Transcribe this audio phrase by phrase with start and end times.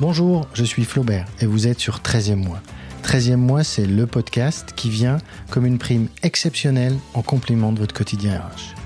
[0.00, 2.60] Bonjour, je suis Flaubert et vous êtes sur 13e mois.
[3.02, 5.18] 13e mois, c'est le podcast qui vient
[5.50, 8.76] comme une prime exceptionnelle en complément de votre quotidien RH.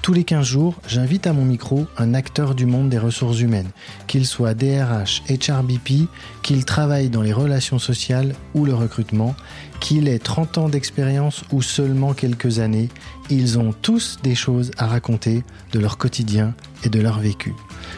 [0.00, 3.68] Tous les 15 jours, j'invite à mon micro un acteur du monde des ressources humaines,
[4.06, 6.08] qu'il soit DRH, HRBP,
[6.42, 9.34] qu'il travaille dans les relations sociales ou le recrutement,
[9.80, 12.88] qu'il ait 30 ans d'expérience ou seulement quelques années,
[13.28, 16.54] ils ont tous des choses à raconter de leur quotidien
[16.84, 17.52] et de leur vécu.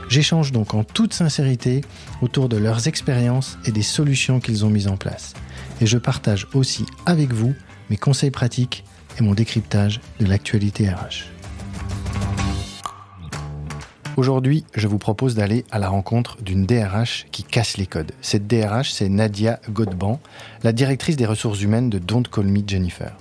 [0.08, 1.80] J'échange donc en toute sincérité
[2.22, 5.34] autour de leurs expériences et des solutions qu'ils ont mises en place.
[5.80, 7.54] Et je partage aussi avec vous
[7.90, 8.84] mes conseils pratiques
[9.18, 11.26] et mon décryptage de l'actualité RH.
[14.16, 18.12] Aujourd'hui, je vous propose d'aller à la rencontre d'une DRH qui casse les codes.
[18.22, 20.20] Cette DRH, c'est Nadia Godban,
[20.62, 23.12] la directrice des ressources humaines de Don't Call Me Jennifer.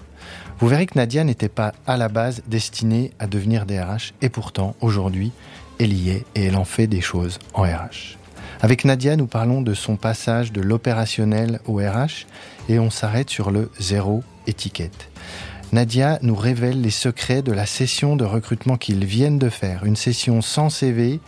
[0.60, 4.74] Vous verrez que Nadia n'était pas à la base destinée à devenir DRH et pourtant,
[4.80, 5.34] aujourd'hui,
[5.80, 8.18] elle y est et elle en fait des choses en RH.
[8.62, 12.26] Avec Nadia, nous parlons de son passage de l'opérationnel au RH
[12.70, 15.10] et on s'arrête sur le zéro étiquette.
[15.72, 19.96] Nadia nous révèle les secrets de la session de recrutement qu'ils viennent de faire, une
[19.96, 21.20] session sans CV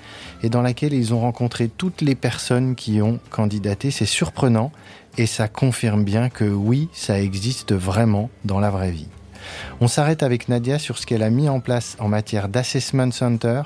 [0.41, 3.91] et dans laquelle ils ont rencontré toutes les personnes qui ont candidaté.
[3.91, 4.71] C'est surprenant
[5.17, 9.09] et ça confirme bien que oui, ça existe vraiment dans la vraie vie.
[9.79, 13.61] On s'arrête avec Nadia sur ce qu'elle a mis en place en matière d'assessment center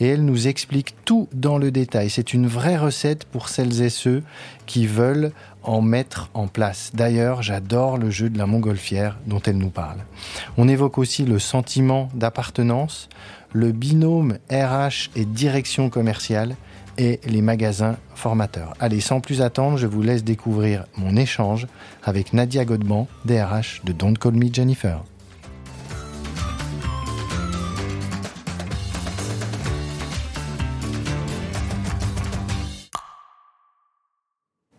[0.00, 2.10] et elle nous explique tout dans le détail.
[2.10, 4.22] C'est une vraie recette pour celles et ceux
[4.66, 6.90] qui veulent en mettre en place.
[6.94, 9.98] D'ailleurs, j'adore le jeu de la montgolfière dont elle nous parle.
[10.56, 13.08] On évoque aussi le sentiment d'appartenance,
[13.52, 16.56] le binôme RH et direction commerciale
[16.98, 18.74] et les magasins formateurs.
[18.80, 21.66] Allez, sans plus attendre, je vous laisse découvrir mon échange
[22.02, 25.02] avec Nadia Godban, DRH de Don't Call Me Jennifer.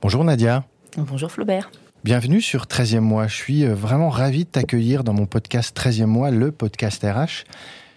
[0.04, 0.66] Bonjour Nadia.
[0.98, 1.72] Bonjour Flaubert.
[2.04, 3.28] Bienvenue sur 13e mois.
[3.28, 7.46] Je suis euh, vraiment ravi de t'accueillir dans mon podcast 13e mois, le podcast RH.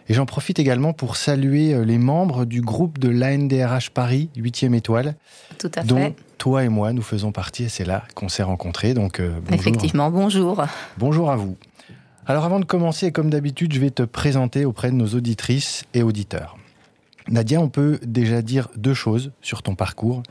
[0.09, 4.75] Et j'en profite également pour saluer euh, les membres du groupe de l'ANDRH Paris, 8e
[4.75, 5.17] étoile.
[5.59, 6.15] Tout à dont fait.
[6.39, 8.95] toi et moi, nous faisons partie et c'est là qu'on s'est rencontrés.
[8.95, 9.55] Donc, euh, bonjour.
[9.55, 10.65] Effectivement, bonjour.
[10.99, 11.57] Bonjour à vous.
[12.25, 16.05] Alors, avant de commencer, comme d'habitude, je vais te présenter auprès de nos auditrices et
[16.05, 16.57] auditeurs.
[17.29, 20.23] Nadia, on peut déjà dire deux choses sur ton parcours.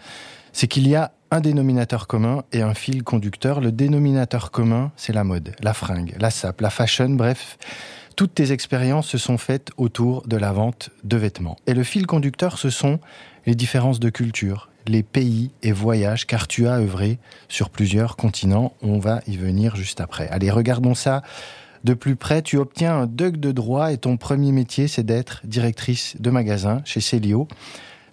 [0.54, 3.60] C'est qu'il y a un dénominateur commun et un fil conducteur.
[3.60, 7.58] Le dénominateur commun, c'est la mode, la fringue, la sape, la fashion, bref.
[8.16, 11.58] Toutes tes expériences se sont faites autour de la vente de vêtements.
[11.68, 13.00] Et le fil conducteur, ce sont
[13.46, 17.20] les différences de culture, les pays et voyages, car tu as œuvré
[17.50, 18.74] sur plusieurs continents.
[18.82, 20.30] On va y venir juste après.
[20.30, 21.24] Allez, regardons ça
[21.86, 22.42] de plus près.
[22.42, 26.82] Tu obtiens un DUG de droit et ton premier métier, c'est d'être directrice de magasin
[26.84, 27.48] chez Célio.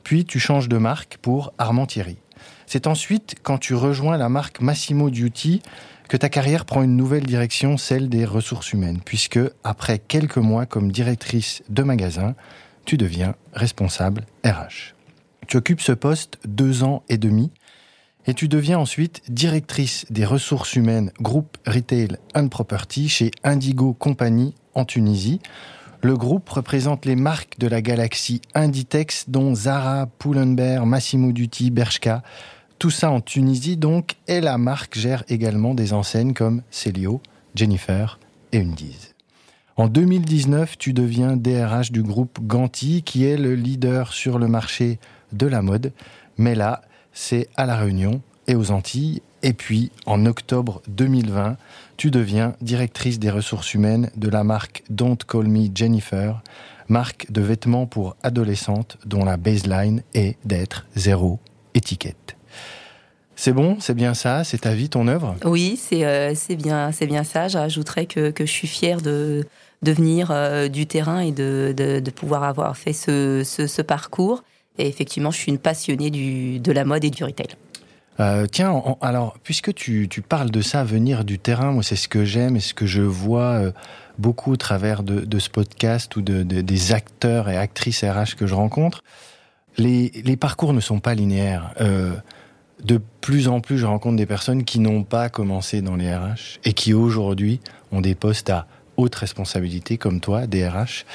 [0.05, 2.19] Puis tu changes de marque pour Armand Thierry.
[2.67, 5.63] C'est ensuite, quand tu rejoins la marque Massimo Duty,
[6.09, 10.67] que ta carrière prend une nouvelle direction, celle des ressources humaines, puisque après quelques mois
[10.67, 12.35] comme directrice de magasin,
[12.85, 14.95] tu deviens responsable RH.
[15.49, 17.51] Tu occupes ce poste deux ans et demi
[18.27, 24.55] et tu deviens ensuite directrice des ressources humaines groupe Retail and Property chez Indigo Company
[24.75, 25.41] en Tunisie.
[26.03, 32.23] Le groupe représente les marques de la galaxie Inditex, dont Zara, Pull&Bear, Massimo Dutti, Bershka,
[32.79, 37.21] tout ça en Tunisie donc, et la marque gère également des enseignes comme Célio,
[37.55, 38.19] Jennifer
[38.51, 39.13] et Undies.
[39.77, 44.99] En 2019, tu deviens DRH du groupe Ganti, qui est le leader sur le marché
[45.33, 45.93] de la mode.
[46.37, 46.83] Mais là,
[47.13, 49.23] c'est à La Réunion et aux Antilles.
[49.43, 51.57] Et puis, en octobre 2020,
[51.97, 56.43] tu deviens directrice des ressources humaines de la marque Don't Call Me Jennifer,
[56.89, 61.41] marque de vêtements pour adolescentes dont la baseline est d'être zéro
[61.75, 62.37] étiquette.
[63.35, 65.35] C'est bon, c'est bien ça, c'est ta vie, ton œuvre?
[65.45, 67.49] Oui, c'est euh, bien, c'est bien ça.
[67.49, 69.45] J'ajouterais que, que je suis fière de,
[69.83, 74.45] venir euh, du terrain et de, de, pouvoir avoir fait ce, ce, parcours.
[74.79, 77.49] Et effectivement, je suis une passionnée de la mode et du retail.
[78.21, 82.09] Euh, tiens, en, alors, puisque tu, parles de ça, venir du terrain, moi c'est ce
[82.09, 83.73] que j'aime et ce que je vois euh,
[84.19, 88.47] beaucoup au travers de, ce podcast ou de, de, des acteurs et actrices RH que
[88.47, 89.03] je rencontre.
[89.79, 91.73] Les, parcours ne sont pas linéaires.
[91.81, 92.15] Euh,
[92.85, 96.59] de plus en plus, je rencontre des personnes qui n'ont pas commencé dans les RH
[96.65, 97.61] et qui aujourd'hui
[97.93, 98.67] ont des postes à
[98.97, 101.07] haute responsabilité comme toi, DRH.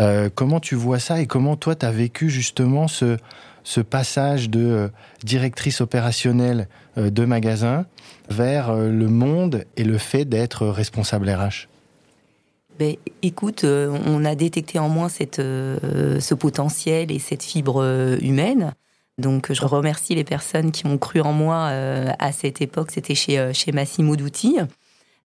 [0.00, 3.16] Euh, comment tu vois ça et comment toi tu as vécu justement ce,
[3.62, 4.88] ce passage de euh,
[5.22, 6.68] directrice opérationnelle
[6.98, 7.86] euh, de magasin
[8.28, 11.68] vers le monde et le fait d'être responsable RH
[12.76, 18.72] ben, écoute, on a détecté en moi cette, ce potentiel et cette fibre humaine.
[19.16, 22.90] Donc je remercie les personnes qui ont cru en moi à cette époque.
[22.90, 24.58] C'était chez, chez Massimo Dutti.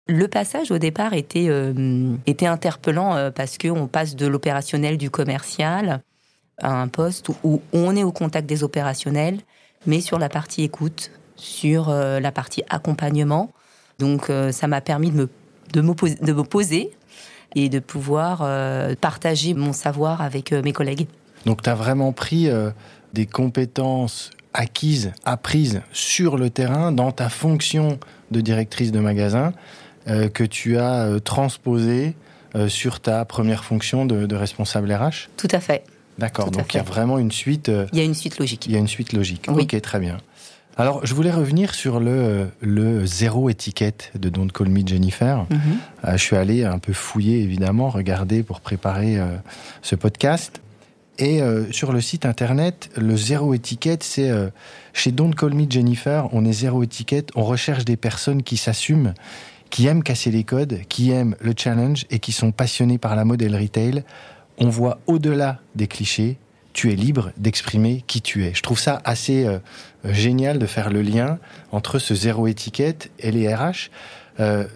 [0.07, 6.01] Le passage au départ était, euh, était interpellant parce qu'on passe de l'opérationnel du commercial
[6.61, 9.39] à un poste où on est au contact des opérationnels,
[9.87, 13.51] mais sur la partie écoute, sur la partie accompagnement.
[13.97, 15.29] Donc ça m'a permis de me,
[15.73, 16.91] de, de me poser
[17.55, 18.47] et de pouvoir
[18.97, 21.07] partager mon savoir avec mes collègues.
[21.47, 22.49] Donc tu as vraiment pris
[23.13, 27.99] des compétences acquises, apprises sur le terrain dans ta fonction
[28.31, 32.15] de directrice de magasin euh, que tu as euh, transposées
[32.55, 35.83] euh, sur ta première fonction de, responsable RH Tout à fait.
[36.19, 37.71] D'accord, donc il y a vraiment une suite.
[37.91, 38.67] il y a une suite logique.
[38.67, 39.47] Il y a une suite logique.
[39.49, 40.17] Ok, très bien.
[40.77, 45.45] Alors, je voulais revenir sur le, le zéro étiquette de Don't Call Me Jennifer.
[45.49, 46.13] Mhm.
[46.13, 49.17] je suis allé un peu fouiller, évidemment, regarder pour préparer
[49.81, 50.61] ce podcast.
[51.19, 54.49] Et euh, sur le site internet, le zéro étiquette, c'est euh,
[54.93, 59.13] chez Don't Call Me Jennifer, on est zéro étiquette, on recherche des personnes qui s'assument,
[59.73, 63.25] qui aiment casser les codes, qui aiment le challenge et qui sont passionnés par la
[63.25, 64.03] mode et le retail.
[64.59, 66.37] On voit au-delà des clichés,
[66.73, 68.53] tu es libre d'exprimer qui tu es.
[68.53, 69.57] Je trouve ça assez euh,
[70.05, 71.39] génial de faire le lien
[71.71, 73.89] entre ce zéro étiquette et les RH.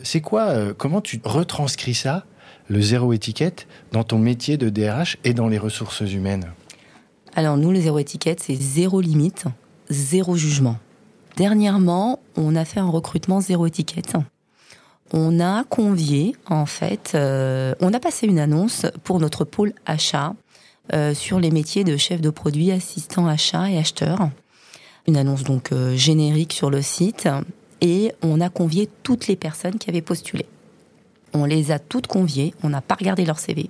[0.01, 2.25] c'est quoi, comment tu retranscris ça
[2.67, 6.47] le zéro étiquette dans ton métier de DRH et dans les ressources humaines?
[7.35, 9.45] Alors nous, le zéro étiquette, c'est zéro limite,
[9.91, 10.77] zéro jugement.
[11.35, 14.15] Dernièrement, on a fait un recrutement zéro étiquette.
[15.13, 20.35] On a convié, en fait, euh, on a passé une annonce pour notre pôle achat
[20.93, 24.29] euh, sur les métiers de chef de produit, assistant achat et acheteur.
[25.07, 27.29] Une annonce donc euh, générique sur le site
[27.79, 30.45] et on a convié toutes les personnes qui avaient postulé.
[31.33, 33.69] On les a toutes conviées, on n'a pas regardé leur CV.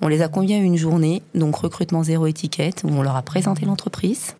[0.00, 3.22] On les a conviées à une journée, donc recrutement zéro étiquette, où on leur a
[3.22, 4.36] présenté l'entreprise,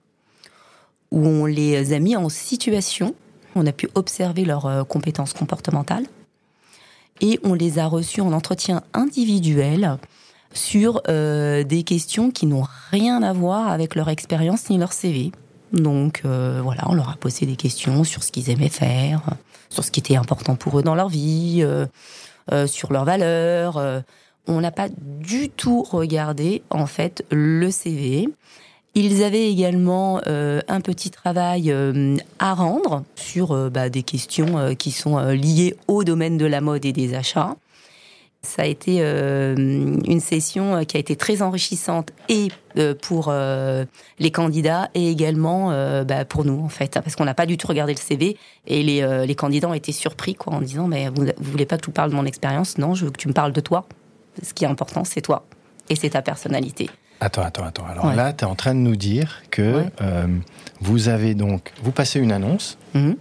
[1.10, 3.14] où on les a mis en situation,
[3.54, 6.06] on a pu observer leurs euh, compétences comportementales,
[7.20, 9.98] et on les a reçus en entretien individuel
[10.52, 15.32] sur euh, des questions qui n'ont rien à voir avec leur expérience ni leur CV.
[15.72, 19.22] Donc euh, voilà, on leur a posé des questions sur ce qu'ils aimaient faire,
[19.70, 21.64] sur ce qui était important pour eux dans leur vie,
[22.66, 24.02] sur leurs valeurs.
[24.46, 28.28] On n'a pas du tout regardé en fait le CV.
[28.94, 31.74] Ils avaient également euh, un petit travail
[32.38, 36.92] à rendre sur bah, des questions qui sont liées au domaine de la mode et
[36.92, 37.56] des achats.
[38.42, 42.48] Ça a été une session qui a été très enrichissante et
[43.00, 43.32] pour
[44.18, 45.70] les candidats et également
[46.04, 48.36] bah, pour nous en fait, parce qu'on n'a pas du tout regardé le CV
[48.66, 51.84] et les, candidats ont été surpris quoi en disant mais vous, vous voulez pas que
[51.84, 52.78] je vous parle de mon expérience?
[52.78, 53.86] Non, je veux que tu me parles de toi.
[54.42, 55.44] Ce qui est important, c'est toi
[55.88, 56.90] et c'est ta personnalité.
[57.24, 57.86] Attends, attends, attends.
[57.86, 59.84] Alors là, tu es en train de nous dire que
[60.80, 63.12] vous avez donc, vous passez une annonce, mmh.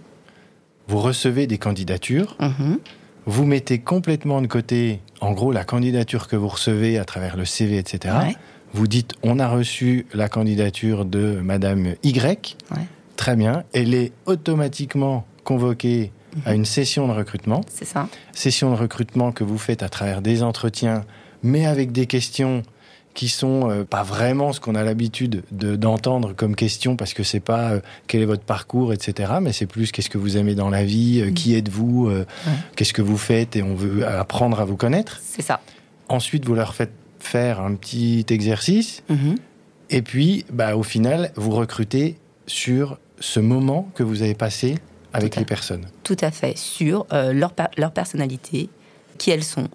[0.88, 2.36] vous recevez des candidatures.
[2.40, 2.76] Mmh
[3.26, 7.44] vous mettez complètement de côté, en gros, la candidature que vous recevez à travers le
[7.44, 8.14] CV, etc.
[8.74, 12.56] Vous dites, on a reçu la candidature de Madame Y.
[13.16, 13.64] Très bien.
[13.72, 16.10] Elle est automatiquement convoquée
[16.46, 16.56] à mhm.
[16.56, 17.60] une session de recrutement.
[17.68, 18.08] C'est ça.
[18.32, 21.04] Session de recrutement que vous faites à travers des entretiens,
[21.42, 22.62] mais avec des questions
[23.14, 27.40] qui sont euh, pas vraiment ce qu'on a l'habitude d'entendre comme question parce que c'est
[27.40, 30.70] pas euh, quel est votre parcours etc mais c'est plus qu'est-ce que vous aimez dans
[30.70, 32.10] la vie euh, qui êtes-vous
[32.76, 35.20] qu'est-ce que vous faites et on veut apprendre à vous connaître.
[35.22, 35.60] C'est ça.
[36.08, 39.02] Ensuite vous leur faites faire un petit exercice.
[39.10, 39.36] Mm-hmm.
[39.90, 44.78] et puis bah au final vous recrutez sur ce moment que vous avez passé
[45.12, 45.86] avec les personnes.
[46.04, 46.56] Tout à fait.
[46.56, 48.70] Sur leur, leur personnalité
[49.18, 49.68] qui elles sont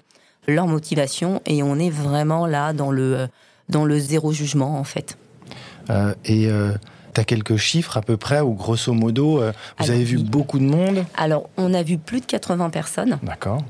[0.47, 3.27] leur motivation et on est vraiment là dans le,
[3.69, 5.17] dans le zéro jugement en fait.
[5.89, 6.73] Euh, et euh,
[7.13, 10.59] tu as quelques chiffres à peu près ou grosso modo, euh, vous avez vu beaucoup
[10.59, 11.05] de monde?
[11.15, 13.19] Alors on a vu plus de 80 personnes.
[13.23, 13.63] D'accord.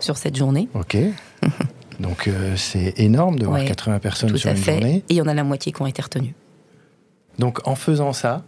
[0.00, 0.68] Sur cette journée.
[0.74, 0.96] Ok.
[2.00, 5.04] Donc c'est énorme de voir 80 personnes sur une journée.
[5.08, 6.34] Et il y en a la moitié qui ont été retenues.
[7.38, 8.42] Donc en faisant ça,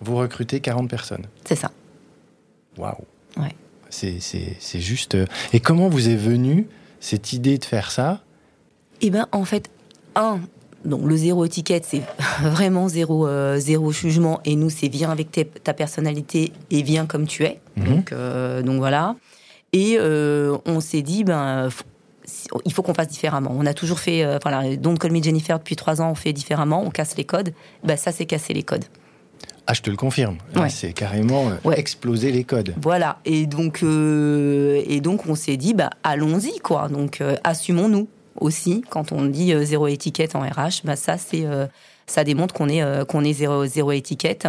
[0.00, 1.24] vous recrutez 40 personnes.
[1.44, 1.70] C'est ça.
[2.76, 2.94] Waouh.
[3.38, 3.54] Ouais.
[3.88, 5.16] C'est juste.
[5.54, 6.66] Et comment vous est venu
[7.00, 8.20] cette idée de faire ça
[9.00, 9.70] Eh bien, en fait,
[10.14, 10.40] un,
[10.84, 12.02] donc le zéro étiquette, c'est
[12.42, 14.40] vraiment zéro, euh, zéro jugement.
[14.44, 15.30] Et nous, c'est viens avec
[15.62, 17.60] ta personnalité et viens comme tu es.
[17.76, 17.84] Mhm.
[17.86, 19.16] Donc, euh, donc voilà.
[19.72, 21.68] Et euh, on s'est dit, ben,
[22.64, 23.52] il faut qu'on fasse différemment.
[23.54, 26.82] On a toujours fait, voilà, Don't Call Me Jennifer depuis trois ans, on fait différemment,
[26.82, 27.52] on casse les codes.
[27.84, 28.84] Ben, ça, c'est casser les codes.
[29.70, 30.38] Ah, je te le confirme.
[30.70, 32.74] C'est carrément euh, exploser les codes.
[32.80, 33.18] Voilà.
[33.26, 36.88] Et donc, euh, et donc on s'est dit, bah, allons-y, quoi.
[36.88, 38.08] Donc, euh, assumons-nous.
[38.40, 38.82] aussi.
[38.88, 41.44] Quand on dit zéro étiquette en RH, bah ça c'est
[42.06, 44.46] ça démontre qu'on est qu'on est zéro zéro étiquette.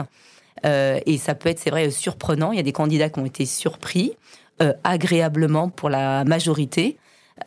[0.63, 2.51] et ça peut être c'est vrai surprenant.
[2.51, 4.13] Il y a des candidats qui ont été surpris
[4.83, 6.97] agréablement pour la majorité.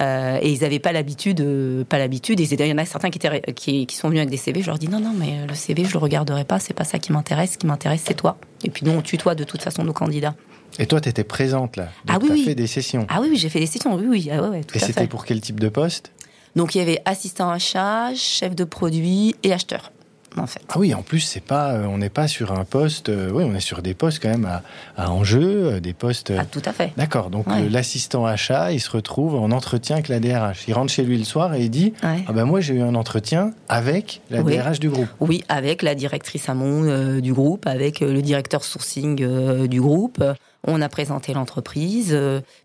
[0.00, 2.40] Euh, et ils n'avaient pas l'habitude, euh, pas l'habitude.
[2.40, 4.62] il y en a certains qui, étaient, qui, qui, sont venus avec des CV.
[4.62, 6.58] Je leur dis non, non, mais le CV, je le regarderai pas.
[6.58, 7.52] C'est pas ça qui m'intéresse.
[7.52, 8.38] Ce qui m'intéresse, c'est toi.
[8.64, 10.34] Et puis nous, on tutoie de toute façon nos candidats.
[10.78, 11.88] Et toi, tu étais présente là.
[12.06, 13.06] Donc, ah oui, as fait des sessions.
[13.08, 13.94] Ah oui, oui j'ai fait des sessions.
[13.94, 14.30] Oui, oui.
[14.32, 16.12] Ah, ouais, et c'était pour quel type de poste?
[16.56, 19.92] Donc il y avait assistant achat, chef de produit et acheteur.
[20.36, 23.08] Ah oui, en plus, c'est pas, euh, on n'est pas sur un poste.
[23.08, 24.62] Euh, oui, on est sur des postes quand même à,
[24.96, 26.32] à enjeu, euh, des postes.
[26.36, 26.92] Ah, tout à fait.
[26.96, 27.30] D'accord.
[27.30, 30.64] Donc l'assistant achat, il se retrouve en entretien avec la DRH.
[30.68, 32.94] Il rentre chez lui le soir et il dit Ah ben moi j'ai eu un
[32.94, 35.08] entretien avec la DRH du groupe.
[35.20, 40.22] Oui, avec la directrice amont du groupe, avec le directeur sourcing du groupe.
[40.64, 42.16] On a présenté l'entreprise,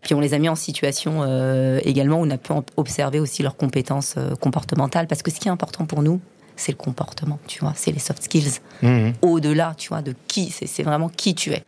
[0.02, 1.24] puis on les a mis en situation
[1.84, 5.50] également où on a pu observer aussi leurs compétences comportementales, parce que ce qui est
[5.50, 6.20] important pour nous,
[6.58, 8.60] c'est le comportement, tu vois, c'est les soft skills.
[8.82, 9.14] Mhm.
[9.22, 11.62] Au-delà, tu vois, de qui, c'est vraiment qui tu es.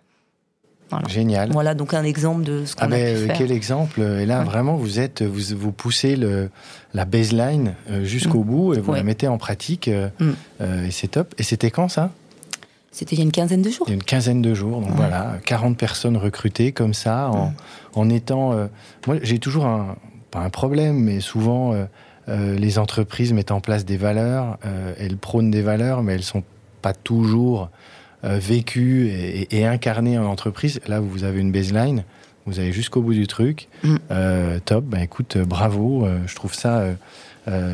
[1.09, 1.53] Génial.
[1.53, 3.39] Voilà donc un exemple de ce qu'on ah a pu faire.
[3.39, 6.51] Quel exemple Et là, vraiment, vous êtes, vous, vous poussez le,
[6.95, 8.47] la baseline euh, jusqu'au mm.
[8.47, 9.87] bout et vous la mettez en pratique.
[9.87, 10.31] Euh, mm.
[10.61, 11.33] euh, et c'est top.
[11.39, 12.11] Et c'était quand ça?
[12.91, 13.87] C'était il y a une quinzaine de jours.
[13.87, 14.81] Il y a une quinzaine de jours.
[14.81, 17.55] Donc voilà, 40 personnes recrutées comme ça, en,
[17.95, 18.69] en étant.
[19.07, 19.95] moi, j'ai toujours un,
[20.31, 21.85] pas un problème, mais souvent euh,
[22.29, 26.45] les entreprises mettent en place des valeurs, euh, elles prônent des valeurs, mais elles sont
[26.83, 27.71] pas toujours
[28.25, 30.81] euh, vécues et, incarnées en entreprise.
[30.87, 32.05] Là, vous avez une baseline,
[32.47, 33.69] vous allez jusqu'au bout du truc.
[33.83, 33.97] Mm.
[34.65, 36.85] top, ben écoute, bravo, je trouve ça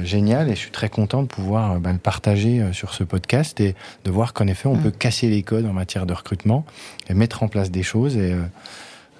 [0.02, 3.74] génial et je suis très content de pouvoir ben, le partager sur ce podcast et
[4.04, 4.82] de voir qu'en effet, on mm.
[4.82, 6.64] peut casser les codes en matière de recrutement
[7.08, 8.34] et mettre en place des choses et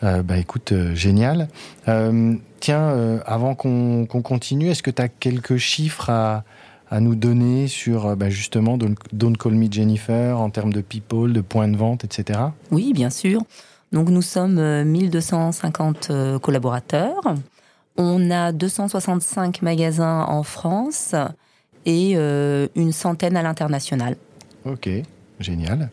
[0.03, 1.49] euh, bah écoute, euh, génial.
[1.89, 6.45] Euh, tiens, avant qu'on continue, est-ce que tu as quelques chiffres à,
[6.91, 11.41] à nous donner sur bah, justement Don't, Call Me Jennifer en termes de people, de
[11.41, 12.41] points de vente, etc.
[12.71, 13.43] Oui, bien sûr.
[13.93, 16.11] Donc nous sommes 1250
[16.43, 17.21] collaborateurs.
[17.97, 21.15] On a 265 magasins en France
[21.87, 24.17] et une centaine à l'international.
[24.65, 24.89] Ok,
[25.39, 25.91] génial.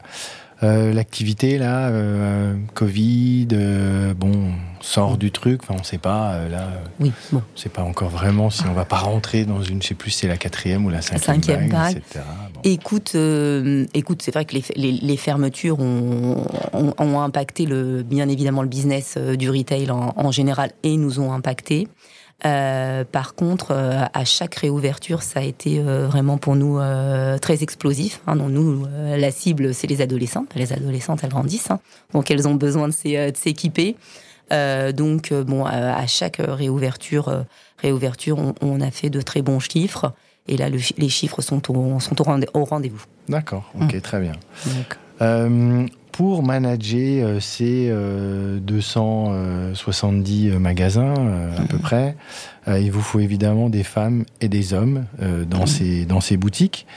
[0.63, 5.62] Euh, l'activité là, euh, Covid, euh, bon, on sort du truc.
[5.63, 6.70] Enfin, on sait pas là.
[7.00, 7.41] Oui, bon.
[7.53, 10.12] On sait pas encore vraiment si on va pas rentrer dans une, je sais plus,
[10.12, 12.24] c'est la quatrième ou la cinquième, cinquième vague, etc.
[12.63, 13.15] Écoute,
[13.93, 19.50] écoute, c'est vrai que les, fermetures ont, ont, impacté le, bien évidemment le business du
[19.50, 21.88] retail en, en général et nous ont impacté.
[22.46, 26.80] Euh, par contre, euh, à chaque réouverture, ça a été euh, vraiment pour nous
[27.42, 28.22] très explosif.
[28.28, 28.36] Hein.
[28.36, 30.54] nous, la cible, c'est les adolescentes.
[30.56, 31.80] Les adolescentes, elles grandissent, hein.
[32.14, 33.96] donc elles ont besoin de s'équiper.
[34.52, 37.46] donc, bon, à chaque réouverture,
[37.78, 40.14] réouverture, on, a fait de très bons chiffres.
[40.48, 43.04] Et là, les chiffres sont au, sont au rendez-vous.
[43.30, 44.02] D'accord, ok, mmh.
[44.02, 44.34] très bien.
[44.66, 47.91] Donc pour manager euh, ces
[48.62, 51.13] 270 euh, euh, magasins
[51.58, 51.82] à peu mhm.
[51.82, 52.15] près,
[52.67, 55.67] il vous faut évidemment des femmes et des hommes dans, mhm.
[55.67, 56.88] ces, dans ces boutiques.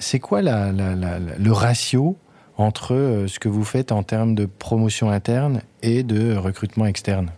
[0.00, 2.16] c'est quoi la, le ratio
[2.56, 7.30] entre ce que vous faites en termes de promotion interne et de recrutement externe?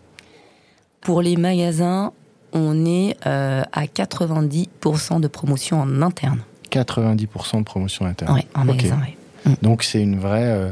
[1.03, 2.13] Pour les magasins,
[2.53, 6.41] on est à 90% de promotion en interne.
[6.71, 8.33] 90% de promotion interne.
[8.35, 9.15] Oui, en magasin, oui.
[9.47, 9.55] Mm.
[9.63, 10.71] Donc c'est une vraie euh,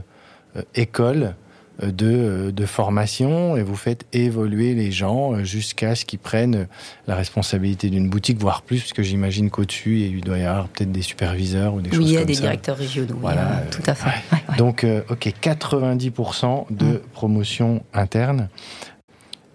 [0.56, 1.34] euh, école
[1.82, 6.66] euh, de, de, formation et vous faites évoluer les gens jusqu'à ce qu'ils prennent
[7.06, 10.92] la responsabilité d'une boutique, voire plus, parce que j'imagine qu'au-dessus, il doit y avoir peut-être
[10.92, 12.12] des superviseurs ou des choses comme ça.
[12.12, 14.56] Oui, il y a des directeurs régionaux, voilà, tout à fait.
[14.56, 16.98] Donc, ok, 90% de mm.
[17.12, 18.48] promotion interne.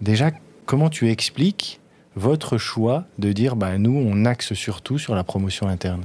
[0.02, 0.30] Déjà,
[0.66, 1.80] comment tu expliques
[2.16, 6.04] votre choix de dire, bah, nous, on axe surtout sur la promotion interne?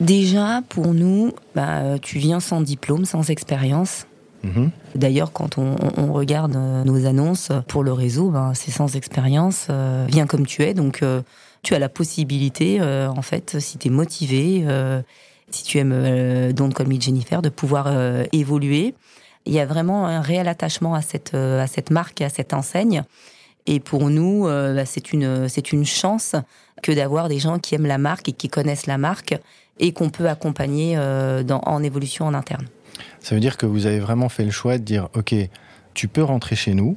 [0.00, 4.06] Déjà, pour nous, bah, tu viens sans diplôme, sans expérience.
[4.44, 4.70] Mhm.
[4.94, 10.06] D'ailleurs, quand on, regarde euh, nos annonces pour le réseau, bah, c'est sans expérience, euh,
[10.08, 10.74] viens comme tu es.
[10.74, 11.22] Donc, euh,
[11.62, 14.64] tu as la possibilité, en fait, si tu es motivé,
[15.50, 17.92] si tu aimes Don't Call Me Jennifer, de pouvoir
[18.30, 18.94] évoluer.
[19.44, 22.54] Il y a vraiment un réel attachement à cette, à cette marque et à cette
[22.54, 23.02] enseigne.
[23.66, 26.36] Et pour nous, bah, c'est une, c'est une chance
[26.80, 29.36] que d'avoir des gens qui aiment la marque et qui connaissent la marque
[29.78, 32.66] et qu'on peut accompagner euh, dans, en évolution en interne.
[33.20, 35.34] Ça veut dire que vous avez vraiment fait le choix de dire, OK,
[35.94, 36.96] tu peux rentrer chez nous,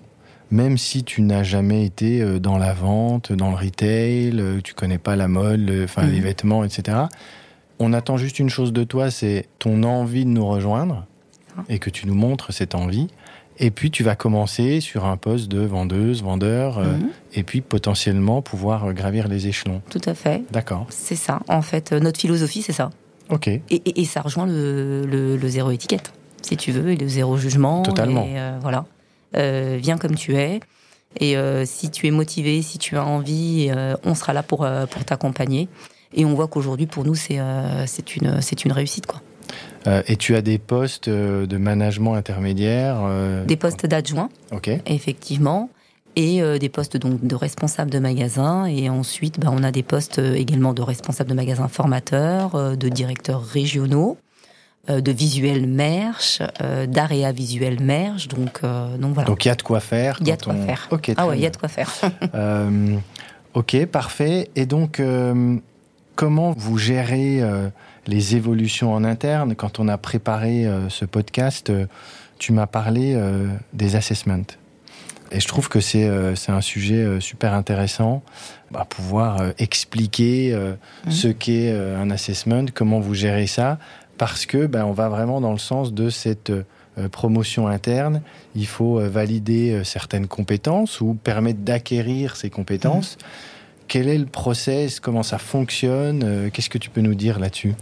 [0.50, 4.74] même si tu n'as jamais été euh, dans la vente, dans le retail, euh, tu
[4.74, 6.24] connais pas la mode, enfin les mhm.
[6.24, 6.98] vêtements, etc.
[7.80, 11.06] On attend juste une chose de toi, c'est ton envie de nous rejoindre
[11.68, 13.08] et que tu nous montres cette envie.
[13.60, 17.10] Et puis tu vas commencer sur un poste de vendeuse, vendeur, euh, Mhm.
[17.34, 19.82] et puis potentiellement pouvoir euh, gravir les échelons.
[19.90, 20.44] Tout à fait.
[20.52, 20.88] D'accord.
[20.90, 21.40] C'est ça.
[21.48, 22.90] En fait, euh, notre philosophie, c'est ça.
[23.30, 23.48] Ok.
[23.48, 27.08] Et, et- et ça rejoint le, le- le zéro étiquette, si tu veux, et le
[27.08, 27.84] zéro jugement.
[27.84, 28.24] Totalement.
[28.26, 28.86] Et, euh, voilà.
[29.38, 30.60] Euh, viens comme tu es.
[31.20, 33.70] Et si tu es motivé, si tu as envie,
[34.06, 35.68] on sera là pour, pour t'accompagner.
[36.14, 37.36] Et on voit qu'aujourd'hui, pour nous, c'est
[38.16, 39.08] une, c'est une réussite.
[39.08, 39.20] Quoi.
[39.88, 42.98] Euh, et tu as des postes euh, de management intermédiaire.
[43.02, 44.70] euh, Des postes d'adjoint, Ok.
[44.86, 45.70] effectivement,
[46.16, 48.66] et euh, des postes donc de responsable de magasin.
[48.66, 53.44] Et ensuite, bah, on a des postes également de responsable de magasin formateur, de directeurs
[53.44, 54.18] régionaux,
[54.88, 56.42] de visuel merch,
[56.88, 58.28] d'area visuel merch.
[58.28, 59.28] Donc, donc voilà.
[59.28, 60.18] Donc il y a de quoi faire.
[60.22, 60.88] Il y a de quoi on- faire.
[60.92, 61.12] Ok.
[61.18, 61.92] ah ouais, il y a de quoi faire.
[63.54, 64.50] Ok, parfait.
[64.56, 65.02] Et donc,
[66.16, 67.42] comment vous gérez
[68.08, 71.86] les évolutions en interne Quand on a préparé euh, ce podcast, euh,
[72.40, 74.42] tu m'as parlé euh, des assessments.
[75.32, 76.10] Et je trouve que c'est
[76.50, 78.22] un sujet super intéressant,
[78.76, 81.12] à pouvoir expliquer Mhm.
[81.12, 83.80] ce qu'est un assessment, comment vous gérez ça,
[84.18, 86.52] parce que ben, on va vraiment dans le sens de cette
[87.14, 88.22] promotion interne.
[88.56, 93.18] Il faut valider certaines compétences ou permettre d'acquérir ces compétences.
[93.92, 97.74] Quel est le process Comment ça fonctionne Euh, Qu'est-ce que tu peux nous dire là-dessus?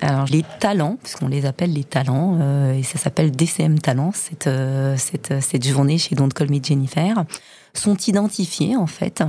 [0.00, 4.46] Alors, les talents, puisqu'on les appelle les talents, euh, et ça s'appelle DCM Talents, cette,
[4.46, 7.26] euh, cette, cette journée chez Don't Call Me Jennifer,
[7.74, 9.22] sont identifiés, en fait,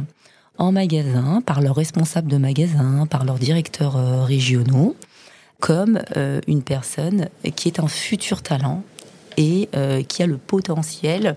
[0.58, 4.96] en magasin, par leurs responsables de magasin, par leurs directeurs régionaux,
[5.60, 6.02] comme
[6.48, 8.84] une personne qui est un futur talent
[9.36, 9.68] et
[10.08, 11.36] qui a le potentiel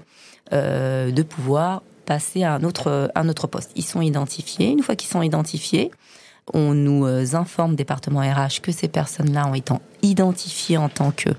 [0.52, 3.70] de pouvoir passer à un autre, un autre poste.
[3.76, 4.70] Ils sont identifiés.
[4.70, 5.90] Une fois qu'ils sont identifiés,
[6.52, 11.30] on nous euh, informe, département RH, que ces personnes-là ont été identifiées en tant que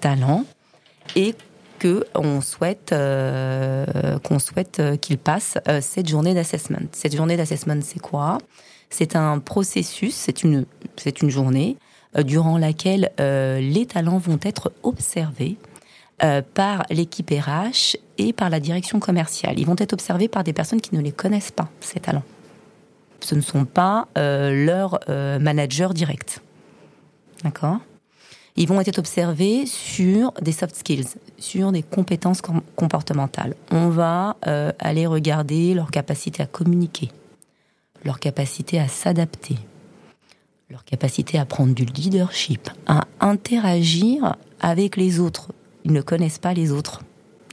[0.00, 0.44] talents
[1.16, 1.34] et
[1.78, 2.04] que
[2.42, 6.88] souhaite euh, qu'on souhaite euh, qu'ils passent cette journée d'assessment.
[6.92, 8.38] Cette journée d'assessment, c'est quoi?
[8.90, 10.66] C'est un processus, c'est une
[11.22, 11.76] une journée
[12.24, 15.56] durant laquelle les talents vont être observés
[16.54, 17.96] par l'équipe RH
[18.32, 19.58] par la direction commerciale.
[19.58, 22.24] Ils vont être observés par des personnes qui ne les connaissent pas, ces talents
[23.24, 26.40] ce ne sont pas euh, leurs euh, managers directs.
[27.44, 27.78] D'accord?
[28.56, 31.06] Ils vont être observés sur des soft skills,
[31.38, 33.54] sur des compétences com- comportementales.
[33.70, 37.10] On va euh, aller regarder leur capacité à communiquer,
[38.04, 39.56] leur capacité à s'adapter,
[40.68, 45.52] leur capacité à prendre du leadership, à interagir avec les autres.
[45.84, 47.02] Ils ne connaissent pas les autres.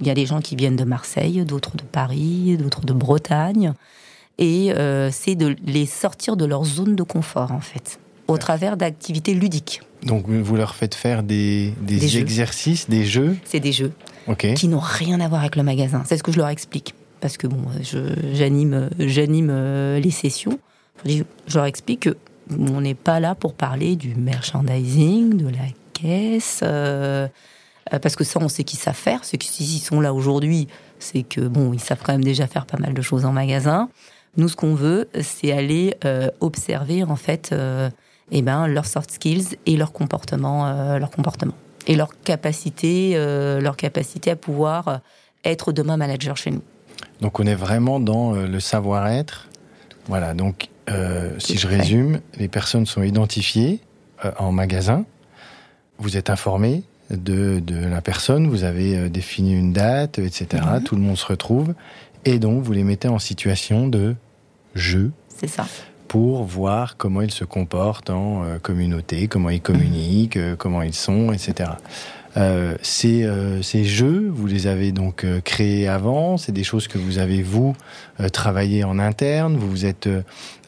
[0.02, 3.74] Il y a des gens qui viennent de Marseille, d'autres de Paris, d'autres de Bretagne
[4.38, 8.78] et euh, c'est de les sortir de leur zone de confort en fait, au travers
[8.78, 9.82] d'activités ludiques.
[10.04, 12.20] Donc vous leur faites faire des, des Des jeux.
[12.20, 13.36] exercices, des jeux.
[13.46, 13.92] C'est des jeux
[14.56, 16.04] qui n'ont rien à voir avec le magasin.
[16.06, 20.60] C'est ce que je leur explique parce que bon, je- j'anime j'anime euh, les sessions.
[21.06, 21.24] Je,
[21.56, 22.18] leur explique que
[22.52, 27.28] on n'est pas là pour parler du merchandising, de la caisse, euh, euh,
[27.90, 29.24] parce que ça on sait qu'ils savent faire.
[29.24, 30.68] Ceux qui s'ils sont là aujourd'hui,
[31.00, 33.90] c'est que bon, ils savent quand même déjà faire pas mal de choses en magasin.
[34.38, 37.90] Nous, ce qu'on veut, c'est aller euh, observer en fait, euh,
[38.32, 41.54] eh ben, leurs soft skills et leur comportement, euh, leur comportement
[41.88, 44.98] et leur capacité, euh, leur capacité à pouvoir euh,
[45.46, 46.62] être demain manager chez nous.
[47.22, 49.48] Donc on est vraiment dans euh, le savoir-être.
[50.08, 53.80] Voilà, donc euh, si je résume, les personnes sont identifiées
[54.24, 55.06] euh, en magasin.
[55.98, 60.64] Vous êtes informé de, de la personne, vous avez euh, défini une date, etc.
[60.84, 61.74] Tout le monde se retrouve.
[62.26, 64.16] Et donc vous les mettez en situation de
[64.76, 65.66] jeu C'est ça.
[66.08, 70.94] pour voir comment ils se comportent en euh, communauté, comment ils communiquent, euh, comment ils
[70.94, 71.72] sont, etc.
[72.38, 76.88] Euh, ces, euh, ces jeux, vous les avez donc euh, créés avant, c'est des choses
[76.88, 77.76] que vous avez vous
[78.32, 80.10] travaillé en interne, vous vous êtes,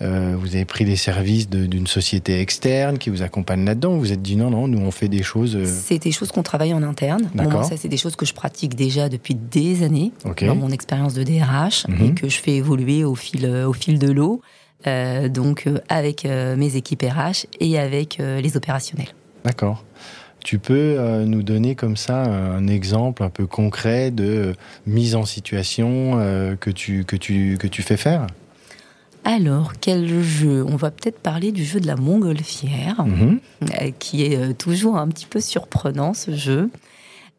[0.01, 3.93] vous avez pris les services d'une société externe qui vous accompagne là-dedans.
[3.93, 5.57] Vous vous êtes dit non non, nous on fait des choses.
[5.65, 7.29] C'est des choses qu'on travaille en interne.
[7.33, 7.65] D'accord.
[7.65, 11.23] ça, c'est des choses que je pratique déjà depuis des années dans mon expérience de
[11.23, 12.15] DRH et Mhm.
[12.15, 14.41] que je fais évoluer au fil, au fil de l'eau.
[14.87, 19.09] euh, donc, euh, avec euh, mes équipes RH et avec les opérationnels.
[19.43, 19.83] D'accord.
[20.43, 24.55] Tu peux euh, nous donner comme ça un exemple un peu concret de
[24.87, 28.27] mise en situation euh, que, tu, que, tu, que tu fais faire?
[29.25, 30.63] Alors, quel jeu?
[30.65, 33.05] On va peut-être parler du jeu de la montgolfière.
[33.05, 33.39] Mhm.
[33.63, 36.69] euh, qui est toujours un petit peu surprenant ce jeu.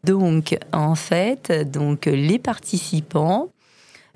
[0.03, 3.49] Donc, en fait, donc les participants,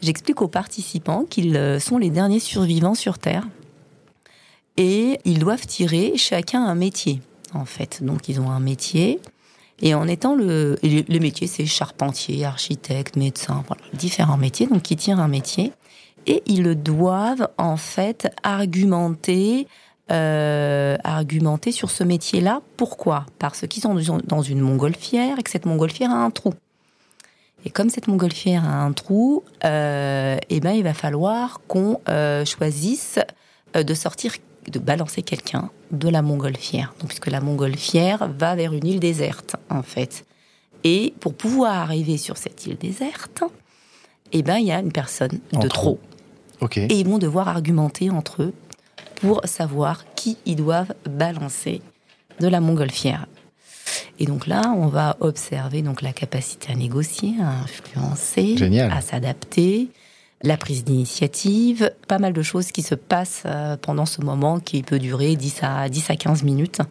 [0.01, 3.47] j'explique aux participants qu'ils sont les derniers survivants sur Terre
[4.77, 7.21] et ils doivent tirer chacun un métier.
[7.53, 9.19] En fait, donc ils ont un métier
[9.81, 15.19] Et en étant le, les métiers, c'est charpentier, architecte, médecin, différents métiers, donc qui tirent
[15.19, 15.73] un métier.
[16.27, 19.67] Et ils doivent en fait argumenter,
[20.11, 22.61] euh, argumenter sur ce métier-là.
[22.77, 23.25] Pourquoi?
[23.37, 26.53] Parce qu'ils sont dans une montgolfière et que cette montgolfière a un trou.
[27.65, 32.45] Et comme cette montgolfière a un trou, euh, eh ben il va falloir qu'on euh,
[32.45, 33.19] choisisse
[33.73, 34.33] de sortir,
[34.69, 36.93] de balancer quelqu'un de la montgolfière.
[36.99, 40.25] Donc, puisque la montgolfière va vers une île déserte, en fait.
[40.83, 43.43] Et pour pouvoir arriver sur cette île déserte,
[44.31, 45.99] eh ben il y a une personne de trop.
[46.75, 48.53] Et ils vont devoir argumenter entre eux
[49.15, 51.81] pour savoir qui ils doivent balancer
[52.39, 53.27] de la montgolfière.
[54.19, 58.55] Et donc là, on va observer donc la capacité à négocier, à influencer,
[58.91, 59.89] à s'adapter,
[60.41, 64.83] la prise d'initiative, pas mal de choses qui se passent euh, pendant ce moment qui
[64.83, 66.81] peut durer 10 à 10 à 15 minutes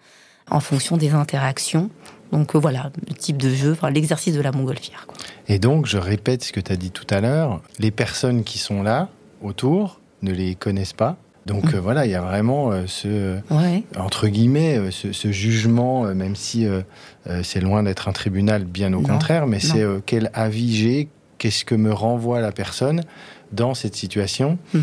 [0.50, 1.90] en fonction des interactions.
[2.32, 5.06] Donc euh, voilà, le type de jeu, enfin, l'exercice de la montgolfière.
[5.46, 8.58] Et donc, je répète ce que tu as dit tout à l'heure, les personnes qui
[8.58, 9.08] sont là
[9.42, 11.76] autour ne les connaissent pas, donc mm.
[11.76, 13.38] euh, voilà, il y a vraiment euh, ce
[13.98, 16.66] entre guillemets euh, ce, jugement, même si
[17.42, 21.74] c'est loin d'être un tribunal, bien au contraire, mais c'est quel avis j'ai, qu'est-ce que
[21.74, 23.02] me renvoie la personne
[23.54, 24.58] dans cette situation.
[24.72, 24.78] Mm.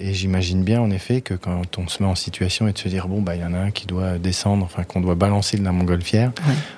[0.00, 2.88] et j'imagine bien en effet que quand on se met en situation et de se
[2.88, 5.58] dire bon bah il y en a un qui doit descendre, enfin qu'on doit balancer
[5.58, 6.32] de la montgolfière.